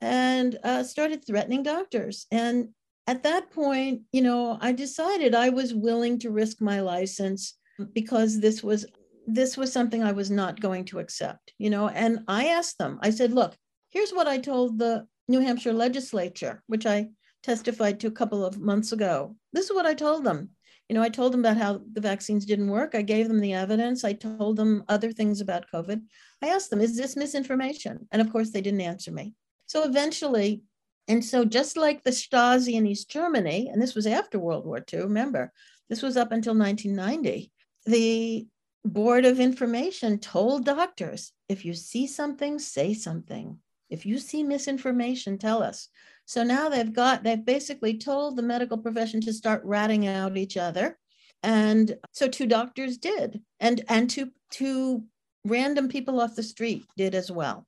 and 0.00 0.58
uh, 0.62 0.82
started 0.82 1.26
threatening 1.26 1.62
doctors. 1.62 2.26
And 2.30 2.68
at 3.06 3.22
that 3.22 3.50
point, 3.50 4.02
you 4.12 4.22
know, 4.22 4.58
I 4.60 4.72
decided 4.72 5.34
I 5.34 5.48
was 5.48 5.74
willing 5.74 6.18
to 6.20 6.30
risk 6.30 6.60
my 6.60 6.80
license 6.80 7.54
because 7.92 8.40
this 8.40 8.62
was 8.62 8.86
this 9.26 9.56
was 9.56 9.72
something 9.72 10.02
I 10.02 10.12
was 10.12 10.30
not 10.30 10.60
going 10.60 10.84
to 10.86 10.98
accept, 10.98 11.54
you 11.58 11.70
know. 11.70 11.88
And 11.88 12.20
I 12.28 12.48
asked 12.48 12.76
them, 12.76 12.98
I 13.02 13.08
said, 13.08 13.32
look, 13.32 13.56
here's 13.88 14.12
what 14.12 14.28
I 14.28 14.36
told 14.36 14.78
the 14.78 15.06
New 15.28 15.40
Hampshire 15.40 15.72
legislature, 15.72 16.62
which 16.66 16.84
I 16.84 17.08
testified 17.44 18.00
to 18.00 18.06
a 18.06 18.12
couple 18.18 18.44
of 18.44 18.58
months 18.58 18.92
ago. 18.92 19.36
This 19.52 19.66
is 19.66 19.74
what 19.74 19.86
I 19.86 19.94
told 19.94 20.24
them. 20.24 20.50
You 20.88 20.94
know, 20.94 21.02
I 21.02 21.08
told 21.08 21.32
them 21.32 21.40
about 21.40 21.56
how 21.56 21.80
the 21.92 22.00
vaccines 22.00 22.44
didn't 22.44 22.68
work. 22.68 22.94
I 22.94 23.02
gave 23.02 23.28
them 23.28 23.40
the 23.40 23.52
evidence. 23.52 24.04
I 24.04 24.14
told 24.14 24.56
them 24.56 24.84
other 24.88 25.12
things 25.12 25.40
about 25.40 25.70
COVID. 25.72 26.02
I 26.42 26.48
asked 26.48 26.70
them, 26.70 26.80
is 26.80 26.96
this 26.96 27.16
misinformation? 27.16 28.08
And 28.12 28.20
of 28.20 28.30
course, 28.30 28.50
they 28.50 28.60
didn't 28.60 28.80
answer 28.80 29.12
me. 29.12 29.34
So 29.66 29.84
eventually, 29.84 30.62
and 31.08 31.24
so 31.24 31.44
just 31.44 31.76
like 31.76 32.02
the 32.02 32.10
Stasi 32.10 32.74
in 32.74 32.86
East 32.86 33.10
Germany, 33.10 33.70
and 33.72 33.80
this 33.80 33.94
was 33.94 34.06
after 34.06 34.38
World 34.38 34.66
War 34.66 34.82
II, 34.92 35.00
remember, 35.00 35.52
this 35.88 36.02
was 36.02 36.16
up 36.16 36.32
until 36.32 36.56
1990, 36.56 37.50
the 37.86 38.46
Board 38.84 39.24
of 39.24 39.40
Information 39.40 40.18
told 40.18 40.64
doctors 40.64 41.32
if 41.48 41.64
you 41.64 41.74
see 41.74 42.06
something, 42.06 42.58
say 42.58 42.94
something. 42.94 43.58
If 43.88 44.04
you 44.04 44.18
see 44.18 44.42
misinformation, 44.42 45.38
tell 45.38 45.62
us. 45.62 45.88
So 46.26 46.42
now 46.42 46.68
they've 46.68 46.92
got, 46.92 47.22
they've 47.22 47.44
basically 47.44 47.98
told 47.98 48.36
the 48.36 48.42
medical 48.42 48.78
profession 48.78 49.20
to 49.22 49.32
start 49.32 49.62
ratting 49.64 50.06
out 50.06 50.36
each 50.36 50.56
other. 50.56 50.98
And 51.42 51.96
so 52.12 52.28
two 52.28 52.46
doctors 52.46 52.96
did, 52.96 53.42
and, 53.60 53.82
and 53.88 54.08
two, 54.08 54.30
two 54.50 55.04
random 55.44 55.88
people 55.88 56.20
off 56.20 56.34
the 56.34 56.42
street 56.42 56.84
did 56.96 57.14
as 57.14 57.30
well. 57.30 57.66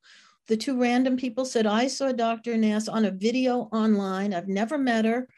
The 0.49 0.57
two 0.57 0.81
random 0.81 1.17
people 1.17 1.45
said, 1.45 1.67
I 1.67 1.89
saw 1.89 2.13
Dr. 2.13 2.57
Nass 2.57 2.89
on 2.89 3.05
a 3.05 3.11
video 3.11 3.69
online. 3.73 4.33
I've 4.33 4.49
never 4.49 4.79
met 4.79 5.05
her, 5.05 5.29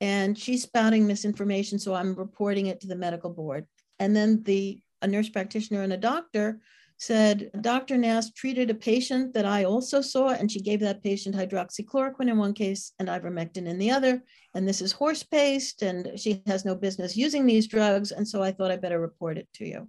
and 0.00 0.36
she's 0.36 0.64
spouting 0.64 1.06
misinformation. 1.06 1.78
So 1.78 1.94
I'm 1.94 2.14
reporting 2.14 2.66
it 2.66 2.80
to 2.80 2.86
the 2.86 2.96
medical 2.96 3.30
board. 3.30 3.66
And 3.98 4.14
then 4.14 4.42
the 4.42 4.80
a 5.02 5.06
nurse 5.06 5.28
practitioner 5.28 5.82
and 5.82 5.92
a 5.92 5.98
doctor 5.98 6.60
said 6.98 7.50
Dr. 7.60 7.98
Nass 7.98 8.32
treated 8.32 8.70
a 8.70 8.74
patient 8.74 9.34
that 9.34 9.44
I 9.44 9.64
also 9.64 10.00
saw, 10.00 10.28
and 10.28 10.50
she 10.50 10.60
gave 10.60 10.80
that 10.80 11.02
patient 11.02 11.34
hydroxychloroquine 11.34 12.30
in 12.30 12.38
one 12.38 12.54
case 12.54 12.92
and 12.98 13.08
ivermectin 13.08 13.66
in 13.66 13.78
the 13.78 13.90
other. 13.90 14.22
And 14.54 14.66
this 14.66 14.80
is 14.80 14.92
horse 14.92 15.22
paste, 15.22 15.82
and 15.82 16.18
she 16.18 16.42
has 16.46 16.64
no 16.64 16.74
business 16.74 17.16
using 17.16 17.44
these 17.44 17.66
drugs. 17.66 18.12
And 18.12 18.26
so 18.26 18.42
I 18.42 18.52
thought 18.52 18.70
I 18.70 18.76
better 18.76 19.00
report 19.00 19.36
it 19.36 19.48
to 19.54 19.66
you. 19.66 19.88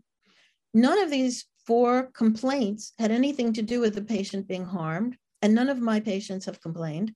None 0.73 0.99
of 0.99 1.09
these 1.09 1.45
four 1.65 2.11
complaints 2.13 2.93
had 2.97 3.11
anything 3.11 3.53
to 3.53 3.61
do 3.61 3.79
with 3.79 3.95
the 3.95 4.01
patient 4.01 4.47
being 4.47 4.65
harmed, 4.65 5.17
and 5.41 5.55
none 5.55 5.69
of 5.69 5.79
my 5.79 5.99
patients 6.01 6.45
have 6.45 6.61
complained. 6.61 7.13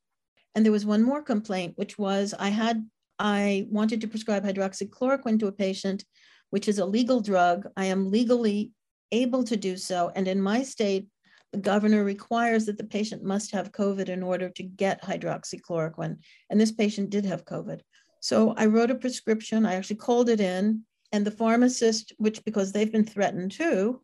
And 0.56 0.66
there 0.66 0.72
was 0.72 0.86
one 0.86 1.04
more 1.04 1.22
complaint, 1.22 1.74
which 1.76 1.98
was 1.98 2.34
I 2.38 2.50
had 2.50 2.86
I 3.20 3.68
wanted 3.70 4.02
to 4.02 4.08
prescribe 4.08 4.44
hydroxychloroquine 4.44 5.40
to 5.40 5.48
a 5.48 5.52
patient, 5.52 6.06
which 6.50 6.68
is 6.68 6.80
a 6.80 6.86
legal 6.86 7.20
drug. 7.20 7.68
I 7.78 7.86
am 7.86 8.10
legally 8.10 8.72
able 9.12 9.44
to 9.46 9.58
do 9.58 9.78
so. 9.78 10.12
And 10.16 10.28
in 10.28 10.42
my 10.42 10.64
state, 10.64 11.08
the 11.52 11.60
governor 11.60 12.04
requires 12.04 12.66
that 12.66 12.78
the 12.78 12.84
patient 12.84 13.24
must 13.24 13.52
have 13.52 13.72
COVID 13.74 14.08
in 14.10 14.24
order 14.24 14.50
to 14.50 14.64
get 14.64 15.04
hydroxychloroquine. 15.04 16.18
And 16.50 16.60
this 16.60 16.72
patient 16.72 17.10
did 17.10 17.26
have 17.26 17.46
COVID. 17.46 17.82
So 18.22 18.54
I 18.56 18.68
wrote 18.68 18.92
a 18.92 18.96
prescription. 18.96 19.66
I 19.66 19.76
actually 19.76 19.98
called 19.98 20.30
it 20.30 20.40
in. 20.40 20.84
And 21.12 21.26
the 21.26 21.32
pharmacist, 21.32 22.14
which 22.18 22.44
because 22.46 22.72
they've 22.72 22.92
been 22.92 23.06
threatened 23.06 23.52
too, 23.52 24.02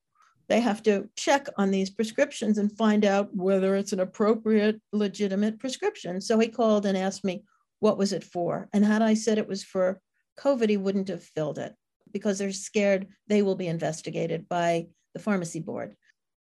they 0.50 0.60
have 0.60 0.84
to 0.84 1.10
check 1.16 1.48
on 1.58 1.72
these 1.72 1.90
prescriptions 1.90 2.58
and 2.58 2.76
find 2.78 3.06
out 3.06 3.34
whether 3.36 3.76
it's 3.76 3.94
an 3.94 4.00
appropriate, 4.00 4.82
legitimate 4.92 5.60
prescription. 5.60 6.20
So 6.20 6.40
he 6.40 6.48
called 6.48 6.86
and 6.86 6.98
asked 6.98 7.24
me, 7.24 7.44
what 7.80 7.98
was 7.98 8.12
it 8.12 8.24
for? 8.24 8.68
And 8.74 8.84
had 8.84 9.02
I 9.02 9.14
said 9.14 9.38
it 9.38 9.48
was 9.48 9.64
for 9.64 10.02
COVID, 10.40 10.70
he 10.70 10.78
wouldn't 10.78 11.10
have 11.10 11.24
filled 11.24 11.60
it 11.60 11.76
because 12.12 12.40
they're 12.40 12.52
scared 12.52 13.08
they 13.28 13.42
will 13.42 13.56
be 13.56 13.68
investigated 13.68 14.48
by 14.48 14.88
the 15.18 15.24
pharmacy 15.24 15.60
board. 15.60 15.96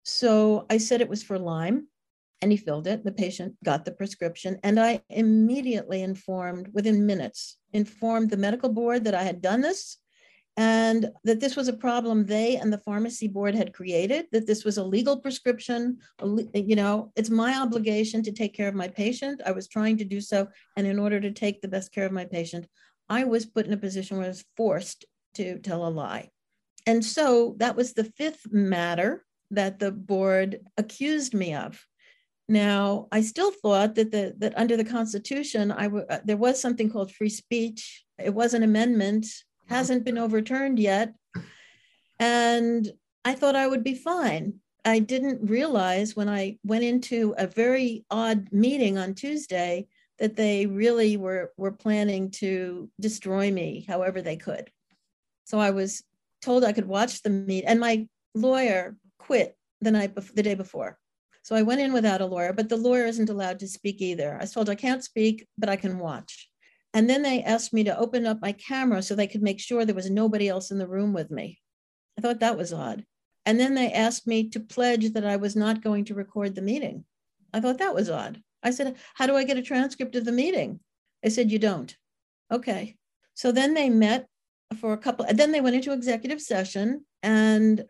So 0.03 0.65
I 0.69 0.77
said 0.77 1.01
it 1.01 1.09
was 1.09 1.23
for 1.23 1.37
Lyme, 1.37 1.87
and 2.41 2.51
he 2.51 2.57
filled 2.57 2.87
it. 2.87 3.03
The 3.03 3.11
patient 3.11 3.55
got 3.63 3.83
the 3.83 3.91
prescription, 3.91 4.59
and 4.63 4.79
I 4.79 5.01
immediately 5.09 6.01
informed, 6.01 6.69
within 6.73 7.05
minutes, 7.05 7.57
informed 7.73 8.29
the 8.29 8.37
medical 8.37 8.69
board 8.69 9.03
that 9.03 9.13
I 9.13 9.23
had 9.23 9.41
done 9.41 9.61
this 9.61 9.97
and 10.57 11.09
that 11.23 11.39
this 11.39 11.55
was 11.55 11.69
a 11.69 11.73
problem 11.87 12.25
they 12.25 12.57
and 12.57 12.73
the 12.73 12.77
pharmacy 12.77 13.27
board 13.27 13.55
had 13.55 13.73
created 13.73 14.25
that 14.33 14.45
this 14.45 14.65
was 14.65 14.77
a 14.77 14.83
legal 14.83 15.17
prescription 15.17 15.97
you 16.53 16.75
know 16.75 17.09
it's 17.15 17.29
my 17.29 17.57
obligation 17.57 18.21
to 18.21 18.33
take 18.33 18.53
care 18.53 18.67
of 18.67 18.75
my 18.75 18.89
patient 18.89 19.41
i 19.45 19.51
was 19.51 19.69
trying 19.69 19.95
to 19.95 20.03
do 20.03 20.19
so 20.19 20.45
and 20.75 20.85
in 20.85 20.99
order 20.99 21.21
to 21.21 21.31
take 21.31 21.61
the 21.61 21.69
best 21.69 21.93
care 21.93 22.05
of 22.05 22.11
my 22.11 22.25
patient 22.25 22.67
i 23.07 23.23
was 23.23 23.45
put 23.45 23.65
in 23.65 23.71
a 23.71 23.77
position 23.77 24.17
where 24.17 24.25
i 24.25 24.29
was 24.29 24.43
forced 24.57 25.05
to 25.33 25.57
tell 25.59 25.87
a 25.87 25.95
lie 26.03 26.29
and 26.85 27.03
so 27.03 27.55
that 27.57 27.75
was 27.75 27.93
the 27.93 28.03
fifth 28.03 28.51
matter 28.51 29.25
that 29.51 29.79
the 29.79 29.91
board 29.91 30.59
accused 30.77 31.33
me 31.33 31.53
of. 31.53 31.85
Now, 32.47 33.07
I 33.11 33.21
still 33.21 33.51
thought 33.51 33.95
that 33.95 34.11
the, 34.11 34.33
that 34.39 34.57
under 34.57 34.75
the 34.75 34.83
Constitution, 34.83 35.71
I 35.71 35.83
w- 35.83 36.05
uh, 36.09 36.19
there 36.25 36.37
was 36.37 36.59
something 36.59 36.89
called 36.89 37.13
free 37.13 37.29
speech. 37.29 38.03
It 38.17 38.33
was 38.33 38.53
an 38.53 38.63
amendment, 38.63 39.27
hasn't 39.67 40.03
been 40.03 40.17
overturned 40.17 40.79
yet, 40.79 41.13
and 42.19 42.91
I 43.23 43.33
thought 43.33 43.55
I 43.55 43.67
would 43.67 43.83
be 43.83 43.95
fine. 43.95 44.55
I 44.83 44.99
didn't 44.99 45.49
realize 45.49 46.15
when 46.15 46.27
I 46.27 46.57
went 46.63 46.83
into 46.83 47.35
a 47.37 47.47
very 47.47 48.03
odd 48.09 48.51
meeting 48.51 48.97
on 48.97 49.13
Tuesday 49.13 49.87
that 50.19 50.35
they 50.35 50.65
really 50.65 51.17
were 51.17 51.51
were 51.57 51.71
planning 51.71 52.31
to 52.31 52.89
destroy 52.99 53.51
me 53.51 53.85
however 53.87 54.21
they 54.21 54.37
could. 54.37 54.71
So 55.45 55.59
I 55.59 55.71
was 55.71 56.03
told 56.41 56.63
I 56.63 56.73
could 56.73 56.87
watch 56.87 57.21
the 57.21 57.29
meet, 57.29 57.63
and 57.65 57.79
my 57.79 58.07
lawyer 58.33 58.95
quit 59.19 59.55
the 59.81 59.91
night 59.91 60.15
before, 60.15 60.35
the 60.35 60.43
day 60.43 60.55
before. 60.55 60.97
So 61.43 61.55
I 61.55 61.63
went 61.63 61.81
in 61.81 61.93
without 61.93 62.21
a 62.21 62.25
lawyer, 62.25 62.53
but 62.53 62.69
the 62.69 62.77
lawyer 62.77 63.05
isn't 63.05 63.29
allowed 63.29 63.59
to 63.59 63.67
speak 63.67 64.01
either. 64.01 64.35
I 64.35 64.41
was 64.41 64.51
told 64.51 64.69
I 64.69 64.75
can't 64.75 65.03
speak, 65.03 65.47
but 65.57 65.69
I 65.69 65.75
can 65.75 65.97
watch. 65.97 66.49
And 66.93 67.09
then 67.09 67.23
they 67.23 67.41
asked 67.41 67.73
me 67.73 67.83
to 67.85 67.97
open 67.97 68.25
up 68.25 68.41
my 68.41 68.51
camera 68.51 69.01
so 69.01 69.15
they 69.15 69.27
could 69.27 69.41
make 69.41 69.59
sure 69.59 69.85
there 69.85 69.95
was 69.95 70.09
nobody 70.09 70.49
else 70.49 70.71
in 70.71 70.77
the 70.77 70.87
room 70.87 71.13
with 71.13 71.31
me. 71.31 71.59
I 72.17 72.21
thought 72.21 72.41
that 72.41 72.57
was 72.57 72.73
odd. 72.73 73.05
And 73.45 73.59
then 73.59 73.73
they 73.73 73.91
asked 73.91 74.27
me 74.27 74.49
to 74.49 74.59
pledge 74.59 75.13
that 75.13 75.25
I 75.25 75.37
was 75.37 75.55
not 75.55 75.83
going 75.83 76.05
to 76.05 76.13
record 76.13 76.53
the 76.53 76.61
meeting. 76.61 77.05
I 77.53 77.59
thought 77.59 77.79
that 77.79 77.95
was 77.95 78.09
odd. 78.09 78.41
I 78.61 78.71
said, 78.71 78.95
How 79.15 79.25
do 79.25 79.35
I 79.35 79.43
get 79.43 79.57
a 79.57 79.63
transcript 79.63 80.15
of 80.15 80.25
the 80.25 80.31
meeting? 80.31 80.79
They 81.23 81.29
said, 81.29 81.51
You 81.51 81.59
don't. 81.59 81.95
Okay. 82.51 82.97
So 83.33 83.51
then 83.51 83.73
they 83.73 83.89
met 83.89 84.27
for 84.79 84.93
a 84.93 84.97
couple, 84.97 85.25
and 85.25 85.37
then 85.37 85.51
they 85.51 85.61
went 85.61 85.75
into 85.75 85.93
executive 85.93 86.41
session 86.41 87.05
and 87.23 87.83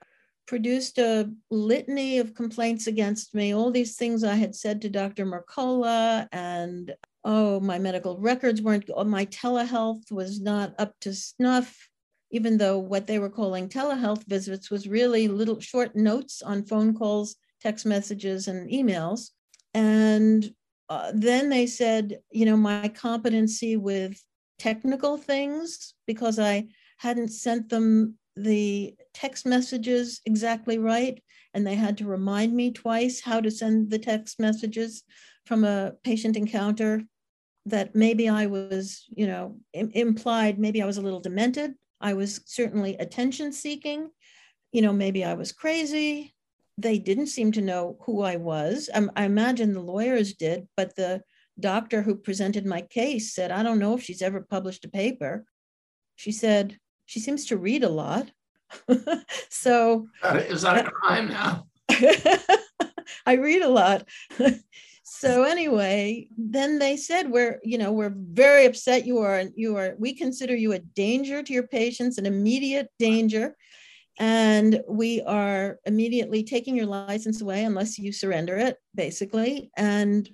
produced 0.47 0.97
a 0.97 1.31
litany 1.49 2.17
of 2.17 2.33
complaints 2.33 2.87
against 2.87 3.33
me, 3.33 3.53
all 3.53 3.71
these 3.71 3.95
things 3.95 4.23
I 4.23 4.35
had 4.35 4.55
said 4.55 4.81
to 4.81 4.89
Dr. 4.89 5.25
Mercola, 5.25 6.27
and 6.31 6.93
oh, 7.23 7.59
my 7.59 7.79
medical 7.79 8.19
records 8.19 8.61
weren't, 8.61 8.89
oh, 8.93 9.03
my 9.03 9.25
telehealth 9.27 10.11
was 10.11 10.41
not 10.41 10.73
up 10.79 10.93
to 11.01 11.13
snuff, 11.13 11.89
even 12.31 12.57
though 12.57 12.79
what 12.79 13.07
they 13.07 13.19
were 13.19 13.29
calling 13.29 13.69
telehealth 13.69 14.25
visits 14.27 14.71
was 14.71 14.87
really 14.87 15.27
little 15.27 15.59
short 15.59 15.95
notes 15.95 16.41
on 16.41 16.65
phone 16.65 16.93
calls, 16.93 17.35
text 17.61 17.85
messages, 17.85 18.47
and 18.47 18.69
emails. 18.69 19.29
And 19.73 20.53
uh, 20.89 21.11
then 21.13 21.47
they 21.49 21.67
said, 21.67 22.19
you 22.31 22.45
know, 22.45 22.57
my 22.57 22.89
competency 22.89 23.77
with 23.77 24.21
technical 24.61 25.17
things 25.17 25.95
because 26.05 26.37
I 26.37 26.67
hadn't 26.97 27.29
sent 27.29 27.69
them 27.69 28.13
the 28.35 28.95
text 29.11 29.43
messages 29.43 30.21
exactly 30.27 30.77
right. 30.77 31.19
And 31.55 31.65
they 31.65 31.73
had 31.73 31.97
to 31.97 32.05
remind 32.05 32.53
me 32.53 32.71
twice 32.71 33.19
how 33.19 33.41
to 33.41 33.49
send 33.49 33.89
the 33.89 33.97
text 33.97 34.39
messages 34.39 35.01
from 35.47 35.63
a 35.63 35.93
patient 36.03 36.37
encounter 36.37 37.01
that 37.65 37.95
maybe 37.95 38.29
I 38.29 38.45
was, 38.45 39.07
you 39.09 39.25
know, 39.25 39.57
Im- 39.73 39.91
implied 39.95 40.59
maybe 40.59 40.79
I 40.79 40.85
was 40.85 40.97
a 40.97 41.01
little 41.01 41.19
demented. 41.19 41.73
I 41.99 42.13
was 42.13 42.41
certainly 42.45 42.95
attention 42.97 43.51
seeking. 43.51 44.11
You 44.71 44.83
know, 44.83 44.93
maybe 44.93 45.23
I 45.23 45.33
was 45.33 45.51
crazy. 45.51 46.35
They 46.77 46.99
didn't 46.99 47.27
seem 47.27 47.51
to 47.53 47.61
know 47.61 47.97
who 48.05 48.21
I 48.21 48.35
was. 48.35 48.91
I, 48.93 49.07
I 49.15 49.25
imagine 49.25 49.73
the 49.73 49.81
lawyers 49.81 50.33
did, 50.33 50.67
but 50.77 50.95
the 50.95 51.23
doctor 51.61 52.01
who 52.01 52.15
presented 52.15 52.65
my 52.65 52.81
case 52.81 53.33
said, 53.33 53.51
I 53.51 53.63
don't 53.63 53.79
know 53.79 53.95
if 53.95 54.03
she's 54.03 54.21
ever 54.21 54.41
published 54.41 54.85
a 54.85 54.89
paper. 54.89 55.45
She 56.15 56.31
said, 56.31 56.77
she 57.05 57.19
seems 57.19 57.45
to 57.47 57.57
read 57.57 57.83
a 57.83 57.89
lot. 57.89 58.31
so 59.49 60.07
is 60.23 60.61
that 60.61 60.87
a 60.87 60.91
crime 60.91 61.29
now? 61.29 61.67
I 63.25 63.33
read 63.33 63.61
a 63.61 63.69
lot. 63.69 64.07
so 65.03 65.43
anyway, 65.43 66.27
then 66.37 66.79
they 66.79 66.97
said 66.97 67.29
we're, 67.29 67.59
you 67.63 67.77
know, 67.77 67.91
we're 67.91 68.15
very 68.15 68.65
upset 68.65 69.05
you 69.05 69.19
are 69.19 69.43
you 69.55 69.75
are 69.75 69.95
we 69.99 70.13
consider 70.13 70.55
you 70.55 70.71
a 70.73 70.79
danger 70.79 71.43
to 71.43 71.53
your 71.53 71.67
patients, 71.67 72.17
an 72.17 72.25
immediate 72.25 72.87
danger. 72.97 73.55
And 74.19 74.81
we 74.87 75.21
are 75.21 75.79
immediately 75.85 76.43
taking 76.43 76.75
your 76.75 76.85
license 76.85 77.41
away 77.41 77.63
unless 77.63 77.97
you 77.97 78.11
surrender 78.11 78.57
it, 78.57 78.77
basically. 78.93 79.71
And 79.75 80.29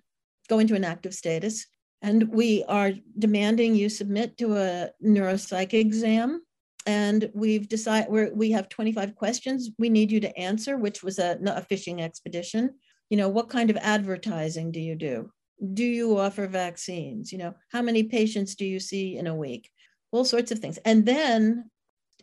go 0.48 0.60
into 0.60 0.76
an 0.76 0.84
active 0.84 1.14
status. 1.14 1.66
And 2.02 2.30
we 2.30 2.64
are 2.68 2.92
demanding 3.18 3.76
you 3.76 3.90
submit 3.90 4.38
to 4.38 4.56
a 4.56 4.90
neuropsych 5.04 5.74
exam. 5.74 6.42
And 6.86 7.30
we've 7.34 7.68
decided 7.68 8.10
we 8.10 8.30
we 8.30 8.52
have 8.52 8.70
25 8.70 9.16
questions 9.16 9.72
we 9.78 9.90
need 9.90 10.12
you 10.12 10.20
to 10.22 10.38
answer, 10.38 10.78
which 10.78 11.04
was 11.04 11.20
a, 11.20 11.38
a 11.46 11.62
fishing 11.62 12.02
expedition. 12.02 12.76
You 13.10 13.18
know, 13.18 13.30
what 13.30 13.50
kind 13.50 13.70
of 13.70 13.78
advertising 13.78 14.72
do 14.72 14.80
you 14.80 14.96
do? 14.96 15.32
Do 15.74 15.84
you 15.84 16.18
offer 16.18 16.48
vaccines? 16.48 17.32
You 17.32 17.40
know, 17.40 17.56
how 17.72 17.82
many 17.82 18.04
patients 18.04 18.56
do 18.56 18.66
you 18.66 18.80
see 18.80 19.18
in 19.18 19.28
a 19.28 19.36
week? 19.36 19.70
All 20.12 20.24
sorts 20.24 20.52
of 20.52 20.60
things. 20.60 20.78
And 20.86 21.06
then, 21.06 21.70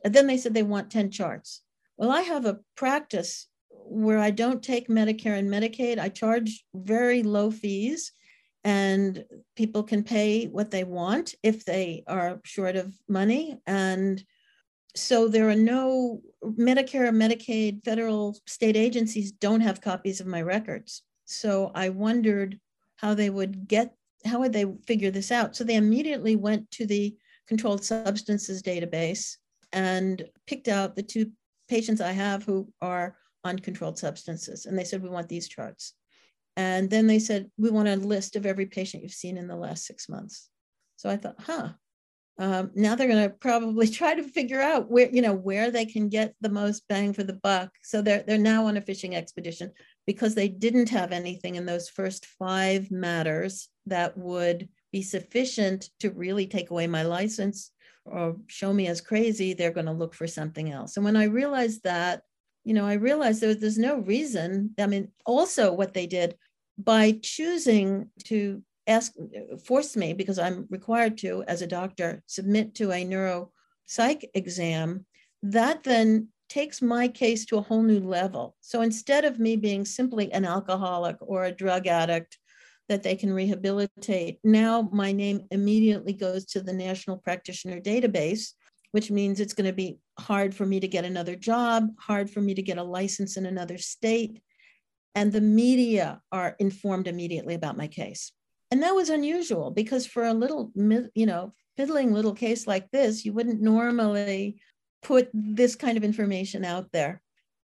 and 0.05 0.15
then 0.15 0.27
they 0.27 0.39
said 0.39 0.55
they 0.55 0.63
want 0.63 0.91
10 0.91 1.11
charts. 1.11 1.63
Well, 1.97 2.11
I 2.11 2.23
have 2.23 2.47
a 2.47 2.61
practice 2.77 3.49
where 3.87 4.19
I 4.19 4.31
don't 4.31 4.63
take 4.63 4.89
Medicare 4.89 5.39
and 5.39 5.49
Medicaid. 5.49 5.99
I 5.99 6.09
charge 6.09 6.65
very 6.75 7.23
low 7.23 7.51
fees 7.51 8.13
and 8.65 9.25
people 9.57 9.83
can 9.83 10.03
pay 10.03 10.47
what 10.47 10.71
they 10.71 10.85
want 10.85 11.35
if 11.43 11.65
they 11.65 12.03
are 12.07 12.41
short 12.45 12.77
of 12.77 12.95
money. 13.09 13.59
And 13.67 14.25
so 14.97 15.29
there 15.29 15.49
are 15.51 15.57
no 15.57 16.23
Medicare, 16.43 17.11
Medicaid, 17.11 17.85
federal, 17.85 18.39
state 18.47 18.77
agencies 18.77 19.33
don't 19.33 19.61
have 19.61 19.81
copies 19.81 20.21
of 20.21 20.27
my 20.27 20.41
records. 20.41 21.03
So 21.27 21.73
I 21.75 21.91
wondered 21.91 22.59
how 22.97 23.13
they 23.15 23.29
would 23.29 23.69
get, 23.69 23.95
how 24.25 24.41
would 24.41 24.53
they 24.53 24.67
figure 24.87 25.11
this 25.11 25.31
out? 25.31 25.57
So 25.57 25.65
they 25.65 25.77
immediately 25.77 26.37
went 26.37 26.71
to 26.73 26.87
the 26.87 27.15
controlled 27.47 27.85
substances 27.85 28.63
database 28.63 29.37
and 29.73 30.25
picked 30.47 30.69
out 30.69 30.97
the 30.97 31.03
two 31.03 31.31
patients 31.69 32.01
I 32.01 32.13
have 32.13 32.45
who 32.45 32.73
are 32.81 33.17
on 33.45 33.59
controlled 33.59 33.99
substances. 33.99 34.67
And 34.67 34.79
they 34.79 34.85
said, 34.85 35.03
we 35.03 35.09
want 35.09 35.29
these 35.29 35.49
charts. 35.49 35.95
And 36.57 36.89
then 36.89 37.07
they 37.07 37.19
said, 37.19 37.51
we 37.59 37.71
want 37.71 37.89
a 37.89 37.97
list 37.97 38.37
of 38.37 38.47
every 38.47 38.67
patient 38.67 39.03
you've 39.03 39.13
seen 39.13 39.37
in 39.37 39.49
the 39.49 39.57
last 39.57 39.85
six 39.85 40.09
months. 40.09 40.49
So 40.97 41.11
I 41.11 41.17
thought, 41.17 41.37
huh, 41.39 41.71
um, 42.39 42.71
now 42.75 42.95
they're 42.95 43.09
going 43.09 43.29
to 43.29 43.35
probably 43.35 43.89
try 43.91 44.15
to 44.15 44.23
figure 44.23 44.61
out 44.61 44.91
where, 44.91 45.11
you 45.11 45.23
know, 45.23 45.35
where 45.35 45.71
they 45.71 45.85
can 45.85 46.09
get 46.09 46.35
the 46.41 46.49
most 46.49 46.87
bang 46.89 47.13
for 47.13 47.23
the 47.25 47.35
buck. 47.43 47.71
So 47.83 48.03
they're, 48.03 48.25
they're 48.27 48.39
now 48.39 48.67
on 48.67 48.77
a 48.77 48.81
fishing 48.81 49.15
expedition 49.15 49.73
because 50.07 50.35
they 50.35 50.49
didn't 50.49 50.91
have 50.91 51.13
anything 51.13 51.57
in 51.57 51.67
those 51.67 51.89
first 51.89 52.27
five 52.27 52.91
matters 52.91 53.69
that 53.87 54.17
would 54.17 54.69
be 54.93 55.03
sufficient 55.03 55.91
to 56.01 56.11
really 56.11 56.47
take 56.47 56.71
away 56.71 56.87
my 56.87 57.03
license 57.03 57.73
or 58.05 58.37
show 58.47 58.73
me 58.73 58.87
as 58.87 59.01
crazy, 59.01 59.55
they're 59.55 59.73
going 59.73 59.87
to 59.87 59.93
look 59.93 60.15
for 60.15 60.27
something 60.27 60.71
else. 60.71 60.97
And 60.97 61.05
when 61.05 61.17
I 61.17 61.25
realized 61.25 61.85
that, 61.85 62.23
you 62.65 62.75
know, 62.75 62.87
I 62.87 62.95
realized 62.95 63.41
there, 63.41 63.55
there's 63.55 63.79
no 63.79 63.99
reason. 63.99 64.75
I 64.79 64.87
mean, 64.87 65.13
also 65.25 65.73
what 65.73 65.95
they 65.95 66.07
did 66.07 66.35
by 66.79 67.19
choosing 67.23 68.11
to 68.25 68.63
ask, 68.87 69.13
force 69.65 69.97
me, 69.97 70.13
because 70.13 70.39
I'm 70.39 70.67
required 70.71 71.19
to, 71.19 71.45
as 71.47 71.63
a 71.63 71.67
doctor, 71.67 72.23
submit 72.27 72.75
to 72.77 72.91
a 72.91 73.05
neuropsych 73.05 74.25
exam, 74.35 75.07
that 75.43 75.85
then 75.85 76.29
takes 76.49 76.83
my 76.83 77.09
case 77.09 77.45
to 77.47 77.59
a 77.59 77.63
whole 77.63 77.83
new 77.83 78.01
level. 78.01 78.57
So 78.61 78.83
instead 78.83 79.25
of 79.25 79.39
me 79.39 79.57
being 79.57 79.85
simply 79.85 80.33
an 80.33 80.45
alcoholic 80.45 81.17
or 81.21 81.45
a 81.45 81.53
drug 81.53 81.87
addict 81.87 82.39
that 82.89 83.03
they 83.03 83.17
can 83.17 83.33
rehabilitate, 83.33 84.39
now 84.45 84.89
my 84.93 85.13
name 85.13 85.47
immediately 85.51 86.13
goes 86.13 86.45
to 86.47 86.61
the 86.61 86.73
National 86.73 87.17
Practitioner 87.17 87.81
Database, 87.81 88.53
which 88.95 89.11
means 89.11 89.41
it's 89.41 89.55
going 89.55 89.67
to 89.67 89.73
be 89.73 89.99
hard 90.21 90.55
for 90.55 90.65
me 90.65 90.79
to 90.79 90.87
get 90.87 91.05
another 91.05 91.35
job, 91.35 91.89
hard 91.99 92.31
for 92.31 92.41
me 92.41 92.55
to 92.55 92.63
get 92.63 92.79
a 92.79 92.83
license 92.85 93.37
in 93.37 93.45
another 93.45 93.77
state. 93.77 94.41
And 95.17 95.33
the 95.33 95.41
media 95.41 96.21
are 96.31 96.55
informed 96.61 97.09
immediately 97.09 97.55
about 97.55 97.77
my 97.77 97.89
case. 97.89 98.31
And 98.71 98.85
that 98.85 98.95
was 98.95 99.11
unusual 99.11 99.73
because 99.73 100.07
for 100.07 100.23
a 100.23 100.33
little, 100.33 100.71
you 100.77 101.27
know, 101.27 101.55
fiddling 101.77 102.13
little 102.15 102.35
case 102.35 102.69
like 102.69 102.89
this, 102.93 103.25
you 103.25 103.33
wouldn't 103.33 103.61
normally 103.61 104.61
put 105.03 105.29
this 105.35 105.75
kind 105.75 105.97
of 105.97 106.05
information 106.05 106.65
out 106.65 106.93
there. 106.93 107.21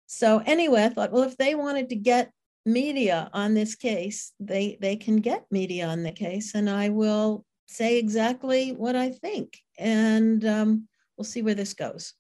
So 0.08 0.42
anyway, 0.44 0.82
I 0.82 0.88
thought, 0.88 1.12
well, 1.12 1.22
if 1.22 1.36
they 1.36 1.54
wanted 1.54 1.90
to 1.90 1.94
get 1.94 2.32
media 2.66 3.30
on 3.32 3.54
this 3.54 3.76
case, 3.76 4.32
they 4.40 4.78
they 4.80 4.96
can 4.96 5.18
get 5.18 5.46
media 5.52 5.86
on 5.86 6.02
the 6.02 6.10
case, 6.10 6.56
and 6.56 6.68
I 6.68 6.88
will 6.88 7.44
say 7.68 7.98
exactly 7.98 8.72
what 8.72 8.96
I 8.96 9.10
think. 9.10 9.58
And 9.78 10.44
um, 10.44 10.88
we'll 11.20 11.24
see 11.26 11.42
where 11.42 11.54
this 11.54 11.74
goes. 11.74 12.14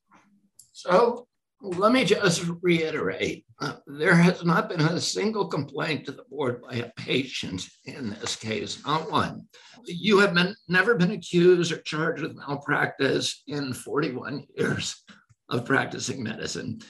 So 0.72 1.26
let 1.62 1.90
me 1.90 2.04
just 2.04 2.44
reiterate 2.60 3.46
uh, 3.62 3.76
there 3.86 4.14
has 4.14 4.44
not 4.44 4.68
been 4.68 4.82
a 4.82 5.00
single 5.00 5.46
complaint 5.46 6.04
to 6.04 6.12
the 6.12 6.24
board 6.28 6.60
by 6.60 6.76
a 6.76 6.92
patient 6.96 7.66
in 7.86 8.10
this 8.10 8.36
case, 8.36 8.84
not 8.84 9.10
one. 9.10 9.48
You 9.86 10.18
have 10.18 10.34
been, 10.34 10.54
never 10.68 10.96
been 10.96 11.12
accused 11.12 11.72
or 11.72 11.78
charged 11.78 12.20
with 12.20 12.36
malpractice 12.36 13.42
in 13.46 13.72
41 13.72 14.44
years 14.54 15.02
of 15.48 15.64
practicing 15.64 16.22
medicine. 16.22 16.80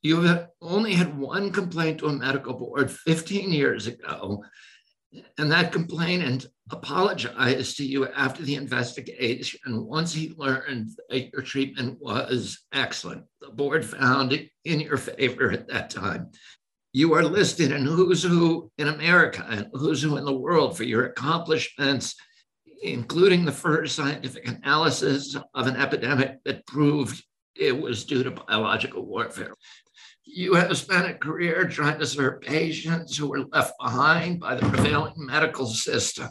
You 0.00 0.22
have 0.22 0.46
only 0.60 0.94
had 0.94 1.18
one 1.18 1.50
complaint 1.50 1.98
to 1.98 2.06
a 2.06 2.12
medical 2.12 2.54
board 2.54 2.88
15 2.88 3.50
years 3.50 3.88
ago, 3.88 4.44
and 5.38 5.50
that 5.50 5.72
complainant 5.72 6.46
apologized 6.70 7.76
to 7.76 7.84
you 7.84 8.08
after 8.08 8.42
the 8.42 8.54
investigation 8.54 9.60
And 9.64 9.84
once 9.84 10.12
he 10.12 10.34
learned 10.36 10.90
that 11.08 11.32
your 11.32 11.42
treatment 11.42 11.98
was 12.00 12.60
excellent. 12.72 13.24
The 13.40 13.50
board 13.50 13.84
found 13.84 14.48
in 14.64 14.80
your 14.80 14.96
favor 14.96 15.50
at 15.50 15.68
that 15.68 15.90
time. 15.90 16.30
You 16.94 17.14
are 17.14 17.24
listed 17.24 17.72
in 17.72 17.84
Who's 17.84 18.22
Who 18.22 18.70
in 18.78 18.88
America 18.88 19.46
and 19.48 19.68
Who's 19.72 20.02
Who 20.02 20.16
in 20.16 20.24
the 20.24 20.32
world 20.32 20.76
for 20.76 20.84
your 20.84 21.06
accomplishments, 21.06 22.14
including 22.82 23.44
the 23.44 23.52
first 23.52 23.96
scientific 23.96 24.46
analysis 24.46 25.36
of 25.54 25.66
an 25.66 25.76
epidemic 25.76 26.42
that 26.44 26.66
proved 26.66 27.22
it 27.54 27.78
was 27.78 28.04
due 28.04 28.22
to 28.22 28.30
biological 28.30 29.06
warfare. 29.06 29.54
You 30.34 30.54
have 30.54 30.74
spent 30.78 31.10
a 31.10 31.12
career 31.12 31.68
trying 31.68 31.98
to 31.98 32.06
serve 32.06 32.40
patients 32.40 33.14
who 33.14 33.28
were 33.28 33.44
left 33.52 33.74
behind 33.78 34.40
by 34.40 34.54
the 34.54 34.66
prevailing 34.66 35.12
medical 35.16 35.66
system. 35.66 36.28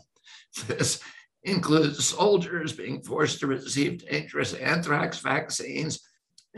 This 0.66 1.04
includes 1.44 2.04
soldiers 2.04 2.74
being 2.74 3.04
forced 3.04 3.40
to 3.40 3.48
receive 3.48 4.04
dangerous 4.10 4.56
anthrax 4.56 5.20
vaccines 5.20 6.00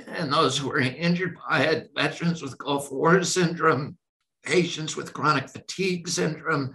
and 0.07 0.31
those 0.31 0.57
who 0.57 0.69
were 0.69 0.79
injured 0.79 1.37
by 1.49 1.63
it, 1.63 1.89
veterans 1.93 2.41
with 2.41 2.57
Gulf 2.57 2.89
War 2.93 3.21
syndrome, 3.23 3.97
patients 4.43 4.95
with 4.95 5.13
chronic 5.13 5.49
fatigue 5.49 6.07
syndrome, 6.07 6.73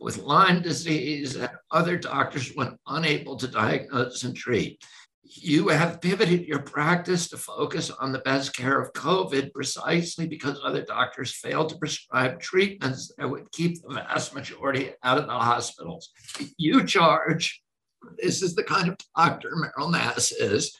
with 0.00 0.18
Lyme 0.18 0.62
disease, 0.62 1.36
and 1.36 1.48
other 1.70 1.96
doctors 1.96 2.52
were 2.56 2.76
unable 2.88 3.36
to 3.36 3.46
diagnose 3.46 4.24
and 4.24 4.34
treat 4.36 4.82
you 5.30 5.68
have 5.68 6.00
pivoted 6.00 6.46
your 6.46 6.60
practice 6.60 7.28
to 7.28 7.36
focus 7.36 7.90
on 7.90 8.12
the 8.12 8.18
best 8.20 8.56
care 8.56 8.80
of 8.80 8.92
COVID 8.94 9.52
precisely 9.52 10.26
because 10.26 10.60
other 10.64 10.82
doctors 10.82 11.34
failed 11.34 11.68
to 11.68 11.76
prescribe 11.76 12.40
treatments 12.40 13.12
that 13.18 13.28
would 13.28 13.50
keep 13.52 13.82
the 13.82 13.94
vast 13.94 14.34
majority 14.34 14.92
out 15.02 15.18
of 15.18 15.26
the 15.26 15.32
hospitals. 15.32 16.10
You 16.56 16.84
charge, 16.84 17.62
this 18.16 18.42
is 18.42 18.54
the 18.54 18.64
kind 18.64 18.88
of 18.88 18.96
doctor 19.16 19.50
Meryl 19.50 19.92
Nass 19.92 20.32
is, 20.32 20.74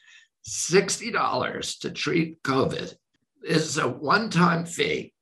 $60 0.47 1.79
to 1.81 1.91
treat 1.91 2.41
COVID. 2.41 2.93
This 3.41 3.65
is 3.65 3.77
a 3.77 3.87
one 3.87 4.29
time 4.29 4.65
fee. 4.65 5.13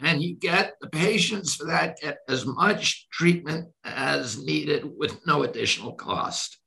And 0.00 0.22
you 0.22 0.34
get 0.34 0.74
the 0.80 0.88
patients 0.88 1.54
for 1.54 1.64
that 1.66 1.98
get 2.00 2.18
as 2.28 2.44
much 2.44 3.06
treatment 3.10 3.68
as 3.84 4.42
needed 4.42 4.84
with 4.96 5.26
no 5.26 5.42
additional 5.42 5.94
cost. 5.94 6.58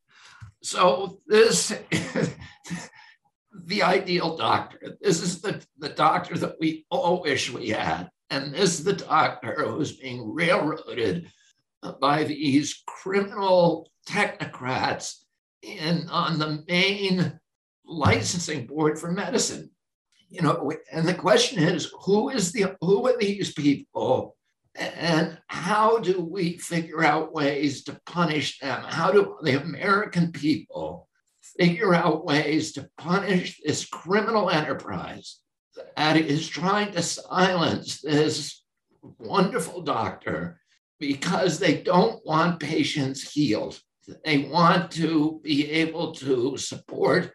So 0.61 1.19
this 1.27 1.73
the 3.65 3.83
ideal 3.83 4.35
doctor. 4.35 4.97
This 5.01 5.21
is 5.21 5.41
the, 5.41 5.63
the 5.77 5.89
doctor 5.89 6.37
that 6.37 6.55
we 6.59 6.85
all 6.89 7.21
wish 7.21 7.51
we 7.51 7.69
had. 7.69 8.09
And 8.29 8.53
this 8.53 8.79
is 8.79 8.83
the 8.83 8.93
doctor 8.93 9.65
who's 9.67 9.97
being 9.97 10.33
railroaded 10.33 11.31
by 11.99 12.23
these 12.23 12.83
criminal 12.85 13.89
technocrats 14.07 15.15
in 15.61 16.07
on 16.09 16.39
the 16.39 16.63
Maine 16.67 17.39
licensing 17.85 18.67
board 18.67 18.99
for 18.99 19.11
medicine. 19.11 19.69
You 20.29 20.41
know, 20.41 20.71
and 20.91 21.07
the 21.07 21.13
question 21.13 21.63
is, 21.63 21.91
who 22.01 22.29
is 22.29 22.51
the 22.51 22.75
who 22.81 23.07
are 23.07 23.17
these 23.17 23.53
people 23.53 24.35
and 24.79 25.37
how 25.47 25.99
do 25.99 26.21
we 26.21 26.57
figure 26.57 27.03
out 27.03 27.33
ways 27.33 27.83
to 27.83 27.99
punish 28.05 28.59
them? 28.59 28.81
How 28.83 29.11
do 29.11 29.37
the 29.41 29.61
American 29.61 30.31
people 30.31 31.09
figure 31.41 31.93
out 31.93 32.25
ways 32.25 32.71
to 32.73 32.89
punish 32.97 33.59
this 33.63 33.85
criminal 33.85 34.49
enterprise 34.49 35.39
that 35.97 36.17
is 36.17 36.47
trying 36.47 36.93
to 36.93 37.01
silence 37.01 38.01
this 38.01 38.63
wonderful 39.01 39.81
doctor 39.81 40.61
because 40.99 41.59
they 41.59 41.81
don't 41.81 42.25
want 42.25 42.59
patients 42.59 43.31
healed? 43.31 43.79
They 44.25 44.39
want 44.39 44.91
to 44.91 45.39
be 45.43 45.69
able 45.69 46.13
to 46.15 46.57
support 46.57 47.33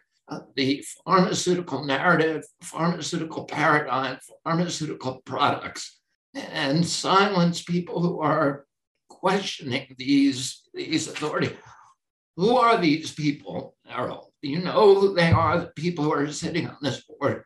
the 0.55 0.83
pharmaceutical 1.05 1.85
narrative, 1.85 2.43
pharmaceutical 2.61 3.45
paradigm, 3.45 4.17
pharmaceutical 4.43 5.21
products 5.25 5.99
and 6.35 6.85
silence 6.85 7.63
people 7.63 8.01
who 8.01 8.19
are 8.21 8.65
questioning 9.09 9.95
these, 9.97 10.61
these 10.73 11.07
authorities. 11.07 11.53
Who 12.37 12.57
are 12.57 12.77
these 12.77 13.13
people, 13.13 13.75
Meryl? 13.89 14.25
Do 14.43 14.49
you 14.49 14.59
know 14.59 14.99
who 14.99 15.13
they 15.13 15.31
are, 15.31 15.59
the 15.59 15.71
people 15.75 16.03
who 16.03 16.13
are 16.13 16.31
sitting 16.31 16.67
on 16.67 16.77
this 16.81 17.03
board? 17.03 17.43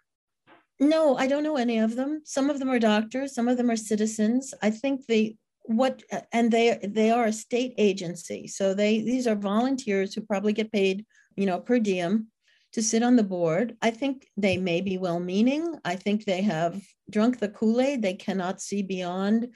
No, 0.80 1.17
I 1.17 1.28
don't 1.28 1.43
know 1.43 1.58
any 1.58 1.78
of 1.78 1.95
them. 1.95 2.21
Some 2.25 2.49
of 2.49 2.58
them 2.58 2.69
are 2.69 2.80
doctors, 2.80 3.36
some 3.36 3.47
of 3.47 3.58
them 3.58 3.69
are 3.69 3.75
citizens. 3.75 4.54
I 4.62 4.71
think 4.71 5.06
they 5.06 5.38
what 5.65 6.02
and 6.34 6.52
they 6.52 6.80
they 6.84 7.12
are 7.12 7.25
a 7.25 7.34
state 7.34 7.75
agency. 7.78 8.47
So 8.47 8.73
they 8.73 9.02
these 9.02 9.28
are 9.28 9.36
volunteers 9.36 10.13
who 10.13 10.21
probably 10.21 10.54
get 10.54 10.71
paid, 10.71 11.06
you 11.36 11.45
know, 11.45 11.60
per 11.60 11.80
diem 11.80 12.32
to 12.74 12.84
sit 12.84 13.04
on 13.04 13.16
the 13.16 13.24
board. 13.24 13.76
I 13.82 13.92
think 13.92 14.28
they 14.38 14.58
may 14.58 14.82
be 14.82 14.98
well 14.98 15.20
meaning. 15.20 15.80
I 15.84 15.96
think 15.96 16.26
they 16.26 16.42
have 16.44 16.82
drunk 17.10 17.40
the 17.40 17.50
Kool 17.50 17.82
Aid. 17.82 18.02
They 18.02 18.14
cannot 18.14 18.62
see 18.62 18.84
beyond, 18.84 19.50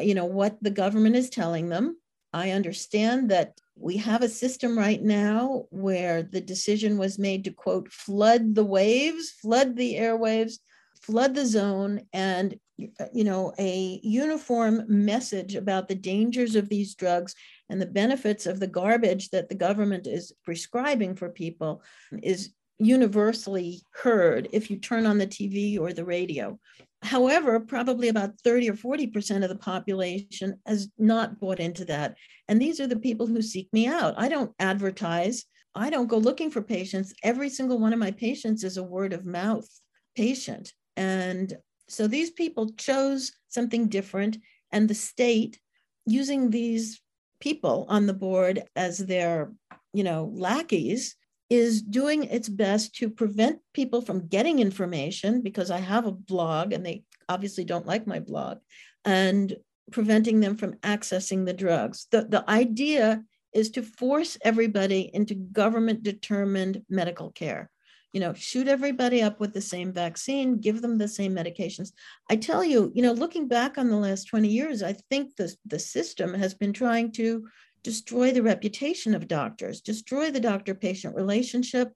you 0.00 0.14
know, 0.14 0.24
what 0.24 0.56
the 0.62 0.70
government 0.70 1.16
is 1.16 1.30
telling 1.30 1.68
them. 1.68 1.96
I 2.32 2.50
understand 2.50 3.30
that 3.30 3.58
we 3.76 3.96
have 3.98 4.22
a 4.22 4.28
system 4.28 4.78
right 4.78 5.02
now 5.02 5.66
where 5.70 6.22
the 6.22 6.40
decision 6.40 6.98
was 6.98 7.18
made 7.18 7.44
to 7.44 7.50
quote, 7.50 7.92
flood 7.92 8.54
the 8.54 8.64
waves, 8.64 9.30
flood 9.30 9.76
the 9.76 9.94
airwaves, 9.94 10.58
flood 11.02 11.34
the 11.34 11.46
zone, 11.46 12.02
and 12.12 12.58
you 12.78 13.24
know, 13.24 13.54
a 13.58 14.00
uniform 14.02 14.84
message 14.86 15.54
about 15.54 15.88
the 15.88 15.94
dangers 15.94 16.56
of 16.56 16.68
these 16.68 16.94
drugs 16.94 17.34
and 17.68 17.80
the 17.80 17.86
benefits 17.86 18.46
of 18.46 18.60
the 18.60 18.66
garbage 18.66 19.30
that 19.30 19.48
the 19.48 19.54
government 19.54 20.06
is 20.06 20.32
prescribing 20.44 21.14
for 21.14 21.28
people 21.28 21.82
is 22.22 22.52
universally 22.78 23.82
heard 23.92 24.48
if 24.52 24.70
you 24.70 24.76
turn 24.76 25.06
on 25.06 25.18
the 25.18 25.26
TV 25.26 25.78
or 25.78 25.92
the 25.92 26.04
radio. 26.04 26.58
However, 27.02 27.60
probably 27.60 28.08
about 28.08 28.38
30 28.40 28.70
or 28.70 28.74
40% 28.74 29.42
of 29.42 29.48
the 29.48 29.56
population 29.56 30.58
has 30.66 30.88
not 30.98 31.38
bought 31.40 31.60
into 31.60 31.84
that. 31.86 32.16
And 32.48 32.60
these 32.60 32.80
are 32.80 32.86
the 32.86 32.98
people 32.98 33.26
who 33.26 33.42
seek 33.42 33.68
me 33.72 33.86
out. 33.86 34.14
I 34.16 34.28
don't 34.28 34.52
advertise, 34.58 35.44
I 35.74 35.90
don't 35.90 36.08
go 36.08 36.18
looking 36.18 36.50
for 36.50 36.62
patients. 36.62 37.14
Every 37.22 37.50
single 37.50 37.78
one 37.78 37.92
of 37.92 37.98
my 37.98 38.10
patients 38.10 38.64
is 38.64 38.76
a 38.76 38.82
word 38.82 39.12
of 39.12 39.26
mouth 39.26 39.68
patient. 40.16 40.72
And 40.96 41.54
so 41.88 42.06
these 42.06 42.30
people 42.30 42.72
chose 42.72 43.32
something 43.48 43.88
different, 43.88 44.38
and 44.72 44.88
the 44.88 44.94
state, 44.94 45.60
using 46.06 46.50
these 46.50 47.00
people 47.40 47.86
on 47.88 48.06
the 48.06 48.14
board 48.14 48.62
as 48.74 48.98
their, 48.98 49.52
you 49.92 50.04
know, 50.04 50.30
lackeys, 50.34 51.16
is 51.48 51.80
doing 51.80 52.24
its 52.24 52.48
best 52.48 52.94
to 52.96 53.08
prevent 53.08 53.60
people 53.72 54.02
from 54.02 54.26
getting 54.26 54.58
information 54.58 55.42
because 55.42 55.70
I 55.70 55.78
have 55.78 56.06
a 56.06 56.12
blog 56.12 56.72
and 56.72 56.84
they 56.84 57.04
obviously 57.28 57.64
don't 57.64 57.86
like 57.86 58.06
my 58.06 58.18
blog 58.18 58.58
and 59.04 59.56
preventing 59.92 60.40
them 60.40 60.56
from 60.56 60.74
accessing 60.78 61.46
the 61.46 61.52
drugs. 61.52 62.08
The, 62.10 62.26
the 62.28 62.48
idea 62.50 63.22
is 63.54 63.70
to 63.70 63.82
force 63.82 64.36
everybody 64.42 65.10
into 65.14 65.34
government 65.34 66.02
determined 66.02 66.82
medical 66.90 67.30
care. 67.30 67.70
You 68.16 68.20
know, 68.20 68.32
shoot 68.32 68.66
everybody 68.66 69.20
up 69.20 69.40
with 69.40 69.52
the 69.52 69.60
same 69.60 69.92
vaccine, 69.92 70.56
give 70.56 70.80
them 70.80 70.96
the 70.96 71.06
same 71.06 71.34
medications. 71.34 71.92
I 72.30 72.36
tell 72.36 72.64
you, 72.64 72.90
you 72.94 73.02
know, 73.02 73.12
looking 73.12 73.46
back 73.46 73.76
on 73.76 73.90
the 73.90 73.96
last 73.98 74.24
20 74.28 74.48
years, 74.48 74.82
I 74.82 74.94
think 75.10 75.36
the, 75.36 75.54
the 75.66 75.78
system 75.78 76.32
has 76.32 76.54
been 76.54 76.72
trying 76.72 77.12
to 77.12 77.46
destroy 77.84 78.32
the 78.32 78.42
reputation 78.42 79.14
of 79.14 79.28
doctors, 79.28 79.82
destroy 79.82 80.30
the 80.30 80.40
doctor 80.40 80.74
patient 80.74 81.14
relationship, 81.14 81.92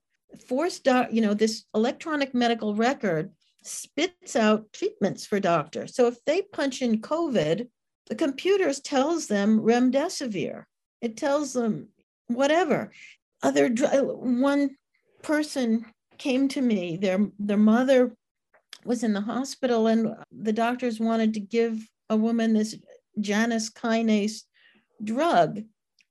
force 0.47 0.79
doc, 0.79 1.07
you 1.11 1.21
know, 1.21 1.33
this 1.33 1.65
electronic 1.73 2.35
medical 2.35 2.75
record 2.75 3.31
spits 3.63 4.35
out 4.35 4.71
treatments 4.73 5.25
for 5.25 5.39
doctors. 5.39 5.95
So 5.95 6.05
if 6.05 6.23
they 6.25 6.43
punch 6.43 6.83
in 6.83 7.01
COVID, 7.01 7.67
the 8.09 8.15
computers 8.15 8.79
tells 8.79 9.25
them 9.25 9.59
remdesivir. 9.59 10.65
It 11.01 11.17
tells 11.17 11.53
them 11.53 11.87
whatever. 12.27 12.91
Other 13.41 13.73
uh, 13.91 14.03
one 14.03 14.75
person 15.23 15.87
came 16.21 16.47
to 16.49 16.61
me. 16.61 16.97
Their 16.97 17.27
their 17.39 17.57
mother 17.57 18.15
was 18.85 19.03
in 19.03 19.13
the 19.13 19.21
hospital, 19.21 19.87
and 19.87 20.15
the 20.31 20.53
doctors 20.53 20.99
wanted 20.99 21.33
to 21.33 21.39
give 21.39 21.79
a 22.09 22.15
woman 22.15 22.53
this 22.53 22.75
Janus 23.19 23.69
kinase 23.69 24.41
drug. 25.03 25.61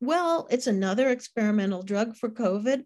Well, 0.01 0.49
it's 0.51 0.67
another 0.67 1.11
experimental 1.11 1.83
drug 1.83 2.17
for 2.17 2.29
COVID. 2.29 2.85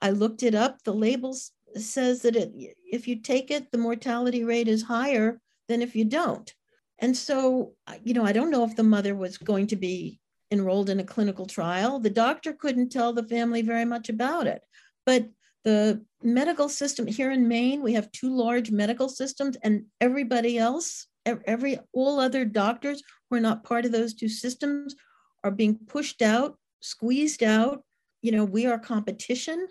I 0.00 0.10
looked 0.10 0.42
it 0.42 0.54
up. 0.54 0.82
The 0.82 0.94
label 0.94 1.36
says 1.76 2.22
that 2.22 2.36
it, 2.36 2.52
if 2.90 3.06
you 3.08 3.16
take 3.20 3.50
it, 3.50 3.70
the 3.70 3.78
mortality 3.78 4.44
rate 4.44 4.68
is 4.68 4.82
higher 4.82 5.40
than 5.68 5.82
if 5.82 5.94
you 5.94 6.04
don't. 6.04 6.52
And 6.98 7.16
so, 7.16 7.74
you 8.04 8.14
know, 8.14 8.24
I 8.24 8.32
don't 8.32 8.50
know 8.50 8.64
if 8.64 8.76
the 8.76 8.82
mother 8.84 9.14
was 9.14 9.36
going 9.36 9.66
to 9.68 9.76
be 9.76 10.20
enrolled 10.50 10.90
in 10.90 11.00
a 11.00 11.04
clinical 11.04 11.46
trial. 11.46 11.98
The 11.98 12.10
doctor 12.10 12.52
couldn't 12.52 12.90
tell 12.90 13.12
the 13.12 13.24
family 13.24 13.62
very 13.62 13.84
much 13.84 14.08
about 14.08 14.46
it. 14.46 14.62
But 15.04 15.28
the 15.64 16.04
medical 16.24 16.68
system 16.68 17.06
here 17.06 17.30
in 17.30 17.46
Maine, 17.46 17.82
we 17.82 17.92
have 17.92 18.10
two 18.12 18.34
large 18.34 18.70
medical 18.70 19.08
systems, 19.08 19.56
and 19.62 19.84
everybody 20.00 20.58
else, 20.58 21.06
every 21.26 21.78
all 21.92 22.18
other 22.18 22.44
doctors 22.44 23.02
who 23.28 23.36
are 23.36 23.40
not 23.40 23.64
part 23.64 23.84
of 23.84 23.92
those 23.92 24.14
two 24.14 24.28
systems 24.28 24.96
are 25.42 25.50
being 25.50 25.78
pushed 25.86 26.22
out, 26.22 26.58
squeezed 26.80 27.42
out. 27.42 27.82
You 28.22 28.32
know, 28.32 28.44
we 28.44 28.66
are 28.66 28.78
competition 28.78 29.68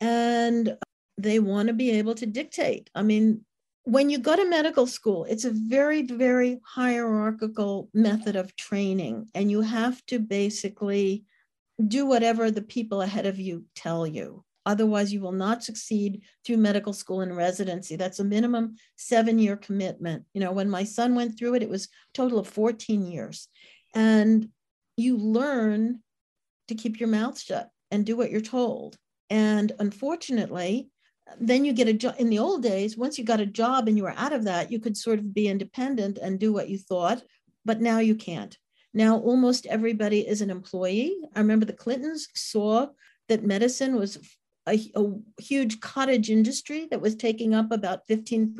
and 0.00 0.76
they 1.18 1.38
want 1.38 1.68
to 1.68 1.74
be 1.74 1.90
able 1.90 2.14
to 2.14 2.26
dictate. 2.26 2.88
I 2.94 3.02
mean, 3.02 3.44
when 3.84 4.10
you 4.10 4.18
go 4.18 4.36
to 4.36 4.48
medical 4.48 4.86
school, 4.86 5.24
it's 5.24 5.44
a 5.44 5.52
very, 5.52 6.02
very 6.02 6.60
hierarchical 6.64 7.88
method 7.94 8.36
of 8.36 8.54
training, 8.56 9.28
and 9.34 9.50
you 9.50 9.60
have 9.60 10.04
to 10.06 10.18
basically 10.18 11.24
do 11.86 12.06
whatever 12.06 12.50
the 12.50 12.62
people 12.62 13.02
ahead 13.02 13.26
of 13.26 13.38
you 13.38 13.64
tell 13.74 14.06
you. 14.06 14.44
Otherwise, 14.66 15.12
you 15.12 15.20
will 15.20 15.32
not 15.32 15.62
succeed 15.62 16.22
through 16.44 16.56
medical 16.56 16.92
school 16.92 17.20
and 17.20 17.36
residency. 17.36 17.94
That's 17.94 18.18
a 18.18 18.24
minimum 18.24 18.74
seven 18.96 19.38
year 19.38 19.56
commitment. 19.56 20.24
You 20.34 20.40
know, 20.40 20.50
when 20.50 20.68
my 20.68 20.82
son 20.82 21.14
went 21.14 21.38
through 21.38 21.54
it, 21.54 21.62
it 21.62 21.70
was 21.70 21.88
total 22.12 22.40
of 22.40 22.48
14 22.48 23.06
years. 23.06 23.48
And 23.94 24.48
you 24.96 25.16
learn 25.16 26.00
to 26.68 26.74
keep 26.74 26.98
your 26.98 27.08
mouth 27.08 27.40
shut 27.40 27.70
and 27.92 28.04
do 28.04 28.16
what 28.16 28.30
you're 28.30 28.40
told. 28.40 28.96
And 29.30 29.70
unfortunately, 29.78 30.90
then 31.40 31.64
you 31.64 31.72
get 31.72 31.88
a 31.88 31.92
job. 31.92 32.16
In 32.18 32.28
the 32.28 32.40
old 32.40 32.62
days, 32.62 32.96
once 32.96 33.18
you 33.18 33.24
got 33.24 33.40
a 33.40 33.46
job 33.46 33.86
and 33.86 33.96
you 33.96 34.02
were 34.02 34.14
out 34.16 34.32
of 34.32 34.44
that, 34.44 34.72
you 34.72 34.80
could 34.80 34.96
sort 34.96 35.20
of 35.20 35.32
be 35.32 35.48
independent 35.48 36.18
and 36.18 36.40
do 36.40 36.52
what 36.52 36.68
you 36.68 36.78
thought. 36.78 37.22
But 37.64 37.80
now 37.80 38.00
you 38.00 38.16
can't. 38.16 38.56
Now 38.92 39.18
almost 39.18 39.66
everybody 39.66 40.26
is 40.26 40.40
an 40.40 40.50
employee. 40.50 41.16
I 41.34 41.40
remember 41.40 41.66
the 41.66 41.72
Clintons 41.72 42.28
saw 42.34 42.88
that 43.28 43.44
medicine 43.44 43.96
was 43.96 44.18
a, 44.68 44.92
a 44.94 45.12
huge 45.40 45.80
cottage 45.80 46.30
industry 46.30 46.88
that 46.90 47.00
was 47.00 47.14
taking 47.14 47.54
up 47.54 47.70
about 47.72 48.06
15% 48.08 48.56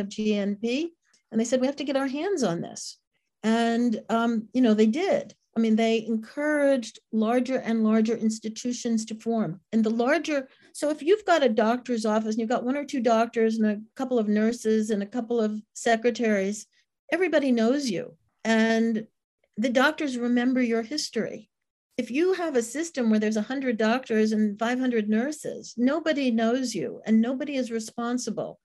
of 0.00 0.08
GNP. 0.08 0.86
And 1.30 1.40
they 1.40 1.44
said, 1.44 1.60
we 1.60 1.66
have 1.66 1.76
to 1.76 1.84
get 1.84 1.96
our 1.96 2.06
hands 2.06 2.42
on 2.42 2.60
this. 2.60 2.98
And, 3.42 4.00
um, 4.08 4.48
you 4.52 4.62
know, 4.62 4.74
they 4.74 4.86
did. 4.86 5.34
I 5.56 5.60
mean, 5.60 5.76
they 5.76 6.04
encouraged 6.06 7.00
larger 7.10 7.58
and 7.58 7.82
larger 7.82 8.16
institutions 8.16 9.04
to 9.06 9.16
form. 9.16 9.60
And 9.72 9.82
the 9.82 9.90
larger, 9.90 10.48
so 10.72 10.90
if 10.90 11.02
you've 11.02 11.24
got 11.24 11.42
a 11.42 11.48
doctor's 11.48 12.06
office 12.06 12.34
and 12.34 12.38
you've 12.38 12.48
got 12.48 12.64
one 12.64 12.76
or 12.76 12.84
two 12.84 13.00
doctors 13.00 13.58
and 13.58 13.66
a 13.66 13.80
couple 13.96 14.20
of 14.20 14.28
nurses 14.28 14.90
and 14.90 15.02
a 15.02 15.06
couple 15.06 15.40
of 15.40 15.60
secretaries, 15.74 16.66
everybody 17.10 17.50
knows 17.50 17.90
you. 17.90 18.14
And 18.44 19.06
the 19.56 19.70
doctors 19.70 20.16
remember 20.16 20.62
your 20.62 20.82
history. 20.82 21.50
If 21.98 22.10
you 22.10 22.32
have 22.32 22.56
a 22.56 22.62
system 22.62 23.10
where 23.10 23.18
there's 23.18 23.36
100 23.36 23.76
doctors 23.76 24.32
and 24.32 24.58
500 24.58 25.08
nurses, 25.08 25.74
nobody 25.76 26.30
knows 26.30 26.74
you 26.74 27.02
and 27.04 27.20
nobody 27.20 27.56
is 27.56 27.72
responsible. 27.72 28.60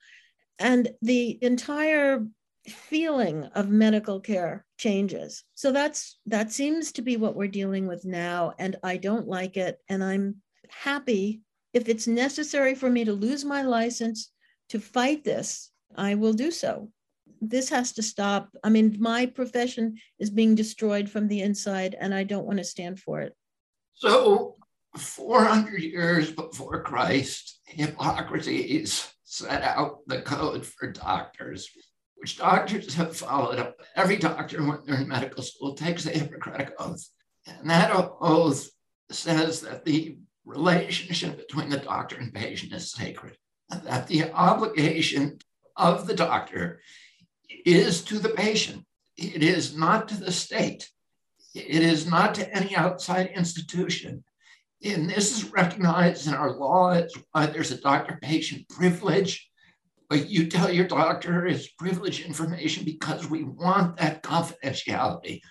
And 0.60 0.92
the 1.02 1.40
entire 1.44 2.26
feeling 2.68 3.46
of 3.56 3.70
medical 3.70 4.22
care 4.22 4.66
changes. 4.78 5.44
So 5.56 5.72
that's 5.72 6.20
that 6.28 6.52
seems 6.52 6.94
to 6.94 7.02
be 7.02 7.18
what 7.18 7.36
we're 7.36 7.48
dealing 7.48 7.88
with 7.88 8.06
now 8.06 8.54
and 8.60 8.78
I 8.84 8.98
don't 8.98 9.28
like 9.28 9.58
it 9.58 9.80
and 9.90 10.04
I'm 10.04 10.38
happy 10.70 11.42
if 11.74 11.90
it's 11.90 12.08
necessary 12.08 12.76
for 12.76 12.90
me 12.90 13.04
to 13.04 13.14
lose 13.14 13.44
my 13.44 13.64
license 13.64 14.32
to 14.70 14.80
fight 14.80 15.24
this, 15.24 15.72
I 15.96 16.16
will 16.16 16.34
do 16.34 16.52
so. 16.52 16.92
This 17.50 17.70
has 17.70 17.92
to 17.94 18.04
stop. 18.04 18.50
I 18.64 18.70
mean, 18.70 18.98
my 19.00 19.26
profession 19.26 19.98
is 20.20 20.30
being 20.30 20.56
destroyed 20.56 21.10
from 21.10 21.28
the 21.28 21.42
inside 21.42 21.96
and 22.00 22.14
I 22.14 22.24
don't 22.24 22.46
want 22.46 22.60
to 22.60 22.64
stand 22.64 23.00
for 23.00 23.22
it. 23.22 23.36
So 23.94 24.56
400 24.98 25.82
years 25.82 26.32
before 26.32 26.84
Christ, 26.84 27.60
Hippocrates 27.66 29.14
set 29.24 29.64
out 29.64 30.00
the 30.08 30.22
code 30.22 30.66
for 30.66 30.92
doctors 30.92 31.70
which 32.24 32.38
doctors 32.38 32.94
have 32.94 33.18
followed 33.18 33.60
up. 33.60 33.76
Every 33.98 34.16
doctor, 34.16 34.64
when 34.64 34.80
they're 34.86 35.02
in 35.02 35.10
medical 35.10 35.44
school, 35.44 35.74
takes 35.74 36.06
the 36.06 36.12
Hippocratic 36.12 36.72
oath. 36.80 37.06
And 37.46 37.70
that 37.70 37.92
oath 37.94 38.70
says 39.12 39.60
that 39.60 39.84
the 39.84 40.20
relationship 40.46 41.36
between 41.36 41.68
the 41.68 41.80
doctor 41.80 42.16
and 42.16 42.34
patient 42.34 42.72
is 42.72 42.94
sacred, 42.94 43.38
and 43.70 43.84
that 43.84 44.08
the 44.08 44.32
obligation 44.32 45.38
of 45.76 46.08
the 46.08 46.16
doctor 46.16 46.80
is 47.66 48.02
to 48.06 48.20
the 48.20 48.30
patient, 48.30 48.86
it 49.18 49.44
is 49.44 49.76
not 49.78 50.08
to 50.10 50.16
the 50.16 50.32
state. 50.32 50.90
It 51.54 51.84
is 51.84 52.08
not 52.08 52.34
to 52.36 52.56
any 52.56 52.76
outside 52.76 53.32
institution. 53.36 54.24
And 54.84 55.10
this 55.10 55.38
is 55.38 55.52
recognized 55.52 56.28
in 56.28 56.34
our 56.34 56.52
law. 56.52 56.92
It's 56.92 57.16
why 57.32 57.46
there's 57.46 57.72
a 57.72 57.80
doctor 57.80 58.18
patient 58.22 58.68
privilege. 58.70 59.50
But 60.10 60.30
you 60.30 60.48
tell 60.48 60.72
your 60.72 60.88
doctor 60.88 61.46
it's 61.46 61.70
privileged 61.70 62.26
information 62.26 62.84
because 62.84 63.30
we 63.30 63.44
want 63.44 63.98
that 63.98 64.24
confidentiality. 64.24 65.42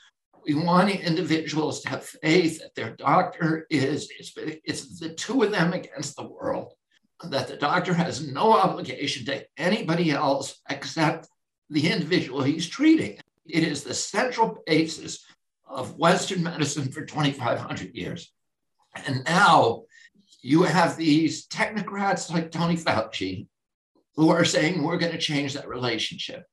We 0.45 0.55
want 0.55 0.91
individuals 0.91 1.81
to 1.83 1.89
have 1.89 2.05
faith 2.05 2.59
that 2.61 2.75
their 2.75 2.97
doctor 2.97 3.67
is, 3.71 4.11
it's, 4.19 4.33
it's 4.37 4.99
the 4.99 5.11
two 5.11 5.43
of 5.43 5.53
them 5.53 5.73
against 5.73 6.17
the 6.17 6.29
world, 6.29 6.73
that 7.23 7.47
the 7.47 7.57
doctor 7.57 7.95
has 7.95 8.27
no 8.27 8.53
obligation 8.53 9.25
to 9.27 9.47
anybody 9.57 10.11
else 10.11 10.61
except 10.69 11.29
the 11.73 11.91
individual 11.91 12.43
he's 12.43 12.69
treating. 12.69 13.19
It 13.47 13.65
is 13.65 13.83
the 13.83 13.95
central 13.95 14.63
basis 14.67 15.25
of 15.67 15.97
Western 15.99 16.43
medicine 16.43 16.93
for 16.93 17.05
2,500 17.05 17.95
years. 17.95 18.31
And 19.07 19.25
now 19.25 19.85
you 20.43 20.65
have 20.65 20.97
these 20.97 21.47
technocrats 21.49 22.31
like 22.31 22.51
Tony 22.51 22.77
Fauci 22.77 23.47
who 24.17 24.29
are 24.31 24.45
saying 24.45 24.83
we're 24.83 24.99
going 24.99 25.13
to 25.13 25.19
change 25.19 25.55
that 25.55 25.69
relationship. 25.69 26.45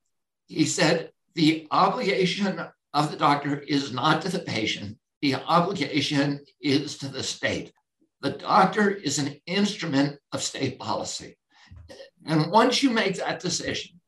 He 0.47 0.65
said 0.65 1.11
the 1.35 1.67
obligation 1.69 2.65
of 2.93 3.11
the 3.11 3.17
doctor 3.17 3.59
is 3.59 3.91
not 3.91 4.21
to 4.21 4.29
the 4.29 4.39
patient, 4.39 4.97
the 5.21 5.35
obligation 5.35 6.39
is 6.61 6.97
to 6.99 7.09
the 7.09 7.23
state. 7.23 7.73
The 8.21 8.31
doctor 8.31 8.89
is 8.89 9.19
an 9.19 9.35
instrument 9.45 10.17
of 10.31 10.41
state 10.41 10.79
policy. 10.79 11.37
And 12.25 12.51
once 12.51 12.81
you 12.81 12.89
make 12.89 13.15
that 13.15 13.41
decision, 13.41 13.98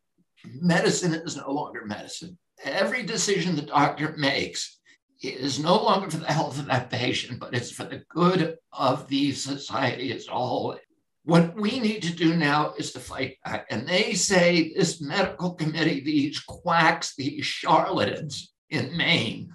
medicine 0.46 1.14
is 1.14 1.38
no 1.38 1.52
longer 1.52 1.86
medicine. 1.86 2.38
Every 2.64 3.04
decision 3.04 3.56
the 3.56 3.64
doctor 3.64 4.14
makes 4.18 4.80
is 5.22 5.60
no 5.60 5.76
longer 5.76 6.10
for 6.10 6.18
the 6.18 6.32
health 6.32 6.60
of 6.60 6.66
that 6.66 6.90
patient, 6.90 7.40
but 7.40 7.54
it's 7.54 7.72
for 7.72 7.84
the 7.84 8.04
good 8.10 8.58
of 8.74 9.08
the 9.08 9.32
society 9.32 10.12
as 10.14 10.28
a 10.28 10.32
whole. 10.32 10.78
What 11.24 11.56
we 11.56 11.80
need 11.80 12.02
to 12.04 12.14
do 12.14 12.36
now 12.36 12.74
is 12.78 12.92
to 12.94 13.00
fight 13.00 13.38
back. 13.46 13.68
And 13.70 13.88
they 13.88 14.14
say 14.14 14.74
this 14.74 15.02
medical 15.02 15.54
committee, 15.54 16.02
these 16.02 16.40
quacks, 16.40 17.14
these 17.16 17.46
charlatans 17.46 18.52
in 18.72 18.98
Maine 18.98 19.54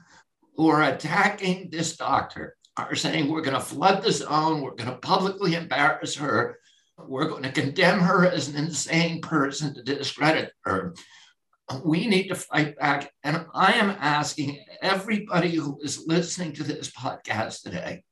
who 0.57 0.69
are 0.69 0.85
attacking 0.85 1.71
this 1.71 1.97
doctor 1.97 2.57
are 2.77 2.95
saying 2.95 3.29
we're 3.29 3.41
going 3.41 3.55
to 3.55 3.61
flood 3.61 4.03
the 4.03 4.13
zone, 4.13 4.61
we're 4.61 4.75
going 4.75 4.91
to 4.91 4.99
publicly 4.99 5.55
embarrass 5.55 6.15
her, 6.17 6.59
we're 7.09 7.29
going 7.29 7.43
to 7.43 7.53
condemn 7.53 8.01
her 8.01 8.27
as 8.27 8.49
an 8.49 8.57
insane 8.57 9.21
person 9.21 9.75
to 9.75 9.83
discredit 9.83 10.53
her 10.65 10.95
we 11.85 12.07
need 12.07 12.29
to 12.29 12.35
fight 12.35 12.79
back. 12.79 13.11
And 13.25 13.47
I 13.55 13.73
am 13.73 13.97
asking 14.01 14.65
everybody 14.83 15.55
who 15.55 15.79
is 15.83 16.07
listening 16.07 16.53
to 16.55 16.65
this 16.65 16.91
podcast 16.91 17.63
today, 17.63 18.05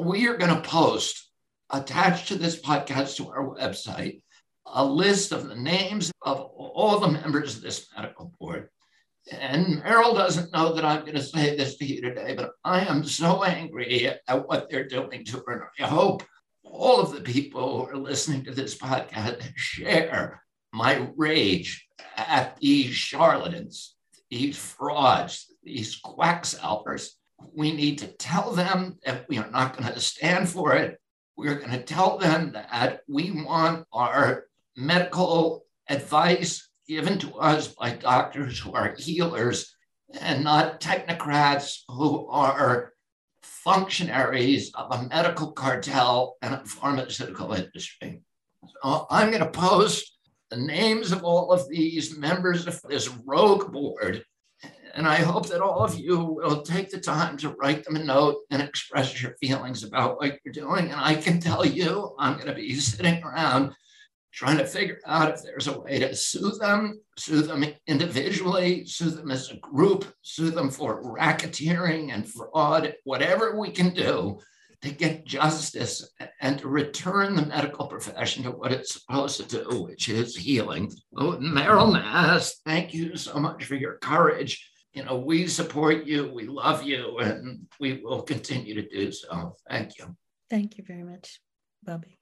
we 0.00 0.26
are 0.28 0.36
going 0.36 0.54
to 0.54 0.68
post 0.68 1.30
attached 1.70 2.28
to 2.28 2.36
this 2.36 2.60
podcast 2.60 3.16
to 3.16 3.30
our 3.30 3.54
website 3.54 4.22
a 4.66 4.84
list 4.84 5.32
of 5.32 5.48
the 5.48 5.56
names 5.56 6.12
of 6.22 6.40
all 6.40 7.00
the 7.00 7.08
members 7.08 7.56
of 7.56 7.62
this 7.62 7.88
medical 7.96 8.32
board. 8.38 8.68
And 9.30 9.82
Meryl 9.82 10.14
doesn't 10.14 10.52
know 10.52 10.72
that 10.72 10.84
I'm 10.84 11.02
going 11.02 11.14
to 11.14 11.22
say 11.22 11.56
this 11.56 11.76
to 11.76 11.84
you 11.84 12.00
today, 12.00 12.34
but 12.36 12.52
I 12.64 12.84
am 12.84 13.04
so 13.04 13.44
angry 13.44 14.06
at 14.06 14.48
what 14.48 14.70
they're 14.70 14.88
doing 14.88 15.24
to 15.26 15.42
her. 15.46 15.70
And 15.78 15.86
I 15.86 15.88
hope 15.88 16.22
all 16.72 17.00
of 17.00 17.12
the 17.12 17.20
people 17.20 17.84
who 17.84 17.90
are 17.92 18.00
listening 18.00 18.44
to 18.44 18.50
this 18.50 18.76
podcast 18.76 19.42
share 19.56 20.42
my 20.72 21.08
rage 21.16 21.86
at 22.16 22.56
these 22.56 22.94
charlatans, 22.94 23.94
these 24.30 24.56
frauds, 24.56 25.52
these 25.62 26.00
quacksalvers. 26.00 27.08
We 27.54 27.72
need 27.72 27.98
to 27.98 28.06
tell 28.06 28.52
them 28.52 28.98
that 29.04 29.26
we 29.28 29.38
are 29.38 29.50
not 29.50 29.76
going 29.76 29.92
to 29.92 30.00
stand 30.00 30.48
for 30.48 30.74
it. 30.74 30.98
We're 31.36 31.58
going 31.58 31.72
to 31.72 31.82
tell 31.82 32.16
them 32.16 32.52
that 32.52 33.00
we 33.06 33.30
want 33.30 33.86
our 33.92 34.46
medical 34.76 35.64
advice 35.88 36.70
given 36.88 37.18
to 37.18 37.34
us 37.36 37.68
by 37.68 37.90
doctors 37.90 38.58
who 38.58 38.72
are 38.72 38.94
healers 38.98 39.74
and 40.20 40.44
not 40.44 40.80
technocrats 40.80 41.80
who 41.88 42.26
are 42.28 42.91
functionaries 43.42 44.72
of 44.74 44.92
a 44.92 45.08
medical 45.08 45.52
cartel 45.52 46.36
and 46.42 46.54
a 46.54 46.64
pharmaceutical 46.64 47.52
industry. 47.52 48.22
So 48.82 49.06
I'm 49.10 49.30
going 49.30 49.42
to 49.42 49.50
post 49.50 50.18
the 50.50 50.56
names 50.56 51.12
of 51.12 51.24
all 51.24 51.52
of 51.52 51.68
these 51.68 52.16
members 52.16 52.66
of 52.66 52.80
this 52.82 53.08
rogue 53.26 53.72
board. 53.72 54.24
And 54.94 55.06
I 55.06 55.16
hope 55.16 55.48
that 55.48 55.62
all 55.62 55.82
of 55.82 55.98
you 55.98 56.18
will 56.18 56.62
take 56.62 56.90
the 56.90 57.00
time 57.00 57.38
to 57.38 57.54
write 57.54 57.84
them 57.84 57.96
a 57.96 58.04
note 58.04 58.40
and 58.50 58.60
express 58.60 59.22
your 59.22 59.34
feelings 59.40 59.82
about 59.82 60.18
what 60.18 60.38
you're 60.44 60.52
doing. 60.52 60.90
And 60.90 61.00
I 61.00 61.14
can 61.14 61.40
tell 61.40 61.64
you, 61.64 62.14
I'm 62.18 62.34
going 62.34 62.48
to 62.48 62.54
be 62.54 62.74
sitting 62.74 63.22
around 63.22 63.74
trying 64.32 64.58
to 64.58 64.66
figure 64.66 64.98
out 65.06 65.32
if 65.32 65.42
there's 65.42 65.68
a 65.68 65.80
way 65.80 65.98
to 65.98 66.14
sue 66.14 66.50
them, 66.52 67.00
sue 67.18 67.42
them 67.42 67.64
individually, 67.86 68.84
sue 68.86 69.10
them 69.10 69.30
as 69.30 69.50
a 69.50 69.56
group, 69.56 70.06
sue 70.22 70.50
them 70.50 70.70
for 70.70 71.02
racketeering 71.02 72.12
and 72.12 72.28
fraud, 72.28 72.94
whatever 73.04 73.58
we 73.58 73.70
can 73.70 73.92
do 73.92 74.38
to 74.82 74.90
get 74.90 75.24
justice 75.24 76.10
and 76.40 76.58
to 76.58 76.68
return 76.68 77.36
the 77.36 77.46
medical 77.46 77.86
profession 77.86 78.42
to 78.42 78.50
what 78.50 78.72
it's 78.72 78.94
supposed 78.94 79.40
to 79.40 79.62
do, 79.62 79.82
which 79.82 80.08
is 80.08 80.36
healing. 80.36 80.90
Oh, 81.16 81.38
Meryl 81.40 81.92
Nass, 81.92 82.60
thank 82.66 82.92
you 82.92 83.16
so 83.16 83.38
much 83.38 83.64
for 83.64 83.76
your 83.76 83.98
courage. 83.98 84.68
You 84.92 85.04
know, 85.04 85.16
we 85.16 85.46
support 85.46 86.04
you, 86.04 86.32
we 86.34 86.46
love 86.46 86.82
you, 86.82 87.18
and 87.18 87.66
we 87.80 88.02
will 88.02 88.22
continue 88.22 88.74
to 88.74 88.88
do 88.88 89.12
so. 89.12 89.56
Thank 89.70 89.98
you. 89.98 90.16
Thank 90.50 90.76
you 90.76 90.84
very 90.86 91.04
much, 91.04 91.40
Bobby. 91.82 92.18